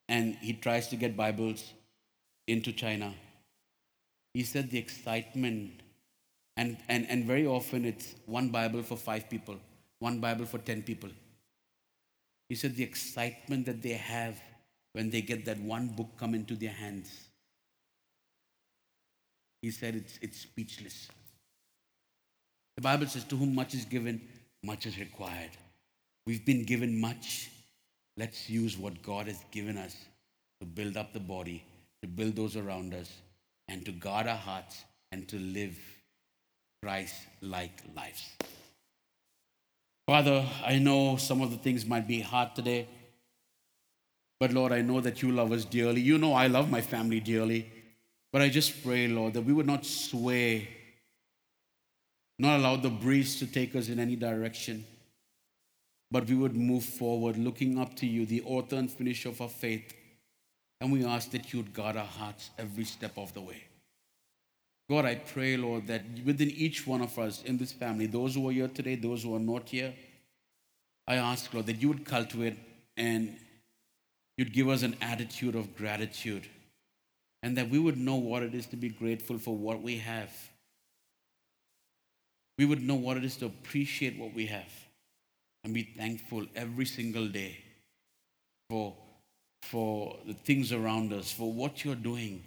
and 0.08 0.36
he 0.36 0.54
tries 0.54 0.88
to 0.90 0.96
get 0.96 1.18
Bibles 1.18 1.74
into 2.48 2.72
China. 2.72 3.14
He 4.34 4.44
said 4.44 4.70
the 4.70 4.78
excitement, 4.78 5.82
and, 6.56 6.78
and, 6.88 7.06
and 7.10 7.26
very 7.26 7.46
often 7.46 7.86
it's 7.86 8.16
one 8.26 8.50
Bible 8.50 8.84
for 8.84 8.96
five 8.96 9.30
people, 9.30 9.58
one 10.02 10.20
Bible 10.20 10.46
for 10.46 10.58
10 10.58 10.84
people. 10.84 11.10
He 12.50 12.56
said 12.56 12.76
the 12.76 12.84
excitement 12.84 13.66
that 13.68 13.82
they 13.82 13.94
have 13.94 14.38
when 14.94 15.10
they 15.10 15.22
get 15.22 15.46
that 15.46 15.60
one 15.60 15.88
book 15.88 16.10
come 16.18 16.36
into 16.36 16.56
their 16.56 16.72
hands. 16.72 17.10
He 19.62 19.72
said 19.72 19.96
it's, 19.96 20.20
it's 20.22 20.42
speechless. 20.42 21.08
The 22.76 22.82
Bible 22.82 23.08
says, 23.08 23.24
To 23.26 23.38
whom 23.38 23.56
much 23.56 23.74
is 23.74 23.86
given, 23.86 24.22
much 24.64 24.86
is 24.86 25.00
required. 25.00 25.52
We've 26.26 26.46
been 26.46 26.66
given 26.66 27.00
much, 27.00 27.50
Let's 28.18 28.50
use 28.50 28.78
what 28.78 29.02
God 29.02 29.28
has 29.28 29.44
given 29.52 29.78
us 29.78 29.96
to 30.60 30.66
build 30.66 30.98
up 30.98 31.14
the 31.14 31.20
body, 31.20 31.64
to 32.02 32.08
build 32.08 32.36
those 32.36 32.58
around 32.58 32.94
us, 32.94 33.10
and 33.68 33.86
to 33.86 33.92
guard 33.92 34.28
our 34.28 34.36
hearts 34.36 34.84
and 35.12 35.28
to 35.30 35.38
live 35.38 35.78
Christ 36.84 37.16
like 37.42 37.82
lives. 37.96 38.36
Father, 40.08 40.46
I 40.66 40.80
know 40.80 41.16
some 41.18 41.42
of 41.42 41.52
the 41.52 41.58
things 41.58 41.86
might 41.86 42.08
be 42.08 42.22
hard 42.22 42.56
today, 42.56 42.88
but 44.40 44.52
Lord, 44.52 44.72
I 44.72 44.82
know 44.82 45.00
that 45.02 45.22
you 45.22 45.32
love 45.32 45.52
us 45.52 45.66
dearly. 45.66 46.02
You 46.02 46.18
know 46.18 46.34
I 46.34 46.48
love 46.48 46.70
my 46.70 46.82
family 46.82 47.20
dearly. 47.20 47.72
But 48.34 48.42
I 48.42 48.50
just 48.50 48.84
pray, 48.84 49.08
Lord, 49.08 49.34
that 49.34 49.42
we 49.42 49.54
would 49.54 49.68
not 49.68 49.86
sway, 49.86 50.70
not 52.40 52.60
allow 52.60 52.78
the 52.78 52.90
breeze 52.90 53.38
to 53.40 53.46
take 53.46 53.76
us 53.76 53.90
in 53.90 54.00
any 54.00 54.16
direction 54.16 54.86
but 56.12 56.28
we 56.28 56.36
would 56.36 56.56
move 56.56 56.84
forward 56.84 57.38
looking 57.38 57.80
up 57.80 57.96
to 57.96 58.06
you, 58.06 58.26
the 58.26 58.42
author 58.42 58.76
and 58.76 58.92
finisher 58.92 59.30
of 59.30 59.42
our 59.42 59.50
faith. 59.50 59.94
And 60.82 60.92
we 60.92 61.06
ask 61.06 61.32
that 61.32 61.54
you'd 61.54 61.74
guard 61.74 61.96
our 61.96 62.06
hearts 62.06 62.50
every 62.60 62.84
step 62.84 63.18
of 63.18 63.34
the 63.34 63.42
way. 63.42 63.64
God, 64.92 65.06
I 65.06 65.16
pray, 65.16 65.56
Lord, 65.56 65.88
that 65.88 66.04
within 66.26 66.50
each 66.50 66.86
one 66.86 67.02
of 67.02 67.18
us 67.18 67.44
in 67.44 67.58
this 67.58 67.72
family, 67.72 68.08
those 68.08 68.36
who 68.36 68.50
are 68.50 68.52
here 68.52 68.68
today, 68.68 68.96
those 68.96 69.24
who 69.24 69.34
are 69.34 69.40
not 69.40 69.70
here, 69.70 69.94
I 71.08 71.16
ask, 71.16 71.54
Lord, 71.54 71.68
that 71.68 71.82
you 71.82 71.88
would 71.88 72.04
cultivate 72.04 72.60
and 72.98 73.38
you'd 74.38 74.52
give 74.52 74.68
us 74.68 74.84
an 74.84 74.98
attitude 75.02 75.56
of 75.56 75.78
gratitude 75.78 76.46
and 77.42 77.58
that 77.58 77.70
we 77.70 77.80
would 77.80 77.96
know 77.96 78.18
what 78.18 78.44
it 78.44 78.54
is 78.54 78.66
to 78.66 78.76
be 78.76 78.90
grateful 78.90 79.38
for 79.38 79.56
what 79.56 79.82
we 79.82 79.98
have. 80.00 80.30
We 82.58 82.66
would 82.66 82.84
know 82.84 82.96
what 82.96 83.16
it 83.16 83.24
is 83.24 83.38
to 83.38 83.46
appreciate 83.46 84.20
what 84.20 84.34
we 84.34 84.48
have 84.48 84.74
and 85.64 85.74
be 85.74 85.84
thankful 85.84 86.48
every 86.54 86.86
single 86.86 87.30
day 87.30 87.60
for, 88.70 88.94
for 89.62 90.18
the 90.28 90.34
things 90.34 90.74
around 90.74 91.14
us, 91.14 91.32
for 91.32 91.50
what 91.50 91.86
you're 91.86 91.96
doing. 91.96 92.44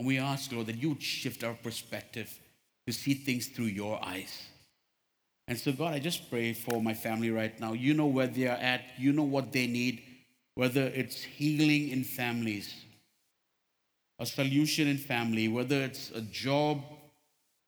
And 0.00 0.06
we 0.06 0.16
ask, 0.16 0.50
Lord, 0.50 0.64
that 0.68 0.78
you 0.78 0.88
would 0.88 1.02
shift 1.02 1.44
our 1.44 1.52
perspective 1.52 2.40
to 2.86 2.92
see 2.94 3.12
things 3.12 3.48
through 3.48 3.66
your 3.66 4.02
eyes. 4.02 4.46
And 5.46 5.58
so, 5.58 5.72
God, 5.72 5.92
I 5.92 5.98
just 5.98 6.30
pray 6.30 6.54
for 6.54 6.80
my 6.80 6.94
family 6.94 7.30
right 7.30 7.60
now. 7.60 7.74
You 7.74 7.92
know 7.92 8.06
where 8.06 8.26
they 8.26 8.46
are 8.46 8.56
at, 8.56 8.80
you 8.96 9.12
know 9.12 9.24
what 9.24 9.52
they 9.52 9.66
need, 9.66 10.02
whether 10.54 10.86
it's 10.86 11.22
healing 11.22 11.90
in 11.90 12.04
families, 12.04 12.74
a 14.18 14.24
solution 14.24 14.88
in 14.88 14.96
family, 14.96 15.48
whether 15.48 15.82
it's 15.82 16.10
a 16.12 16.22
job, 16.22 16.82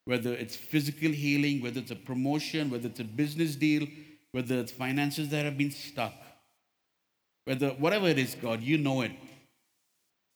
whether 0.07 0.33
it's 0.33 0.57
physical 0.57 1.11
healing, 1.11 1.61
whether 1.61 1.81
it's 1.81 1.91
a 1.91 1.97
promotion, 1.97 2.71
whether 2.71 2.89
it's 2.89 3.01
a 3.01 3.05
business 3.05 3.57
deal, 3.57 3.87
whether 4.31 4.55
it's 4.55 4.73
finances 4.73 5.29
that 5.29 5.45
have 5.45 5.59
been 5.59 5.71
stuck, 5.71 6.15
whether 7.45 7.69
whatever 7.73 8.09
it 8.09 8.19
is, 8.19 8.35
God, 8.37 8.63
you 8.63 8.79
know 8.79 9.03
it. 9.03 9.13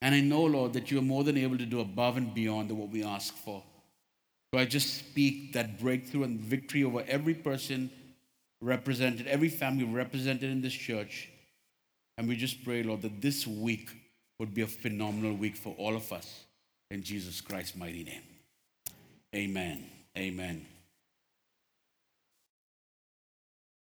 And 0.03 0.15
I 0.15 0.21
know, 0.21 0.43
Lord, 0.43 0.73
that 0.75 0.91
you 0.91 0.99
are 0.99 1.03
more 1.03 1.25
than 1.25 1.37
able 1.37 1.59
to 1.59 1.67
do 1.67 1.81
above 1.81 2.17
and 2.17 2.35
beyond 2.35 2.71
what 2.71 2.91
we 2.91 3.03
ask 3.03 3.35
for. 3.35 3.63
So 4.53 4.61
I 4.61 4.65
just 4.65 4.95
speak 4.95 5.53
that 5.55 5.81
breakthrough 5.81 6.25
and 6.25 6.39
victory 6.39 6.85
over 6.85 7.05
every 7.09 7.35
person 7.35 7.91
represented, 8.61 9.27
every 9.27 9.49
family 9.49 9.85
represented 9.85 10.51
in 10.51 10.61
this 10.61 10.73
church. 10.73 11.29
And 12.19 12.29
we 12.29 12.37
just 12.37 12.65
pray, 12.65 12.83
Lord, 12.83 13.03
that 13.03 13.21
this 13.21 13.47
week 13.47 13.91
would 14.39 14.55
be 14.55 14.63
a 14.63 14.67
phenomenal 14.67 15.35
week 15.35 15.57
for 15.57 15.75
all 15.79 15.97
of 15.97 16.13
us. 16.13 16.45
In 16.91 17.03
Jesus 17.03 17.41
Christ's 17.41 17.77
mighty 17.77 18.05
name. 18.05 18.23
Amen. 19.35 19.87
Amen. 20.17 20.65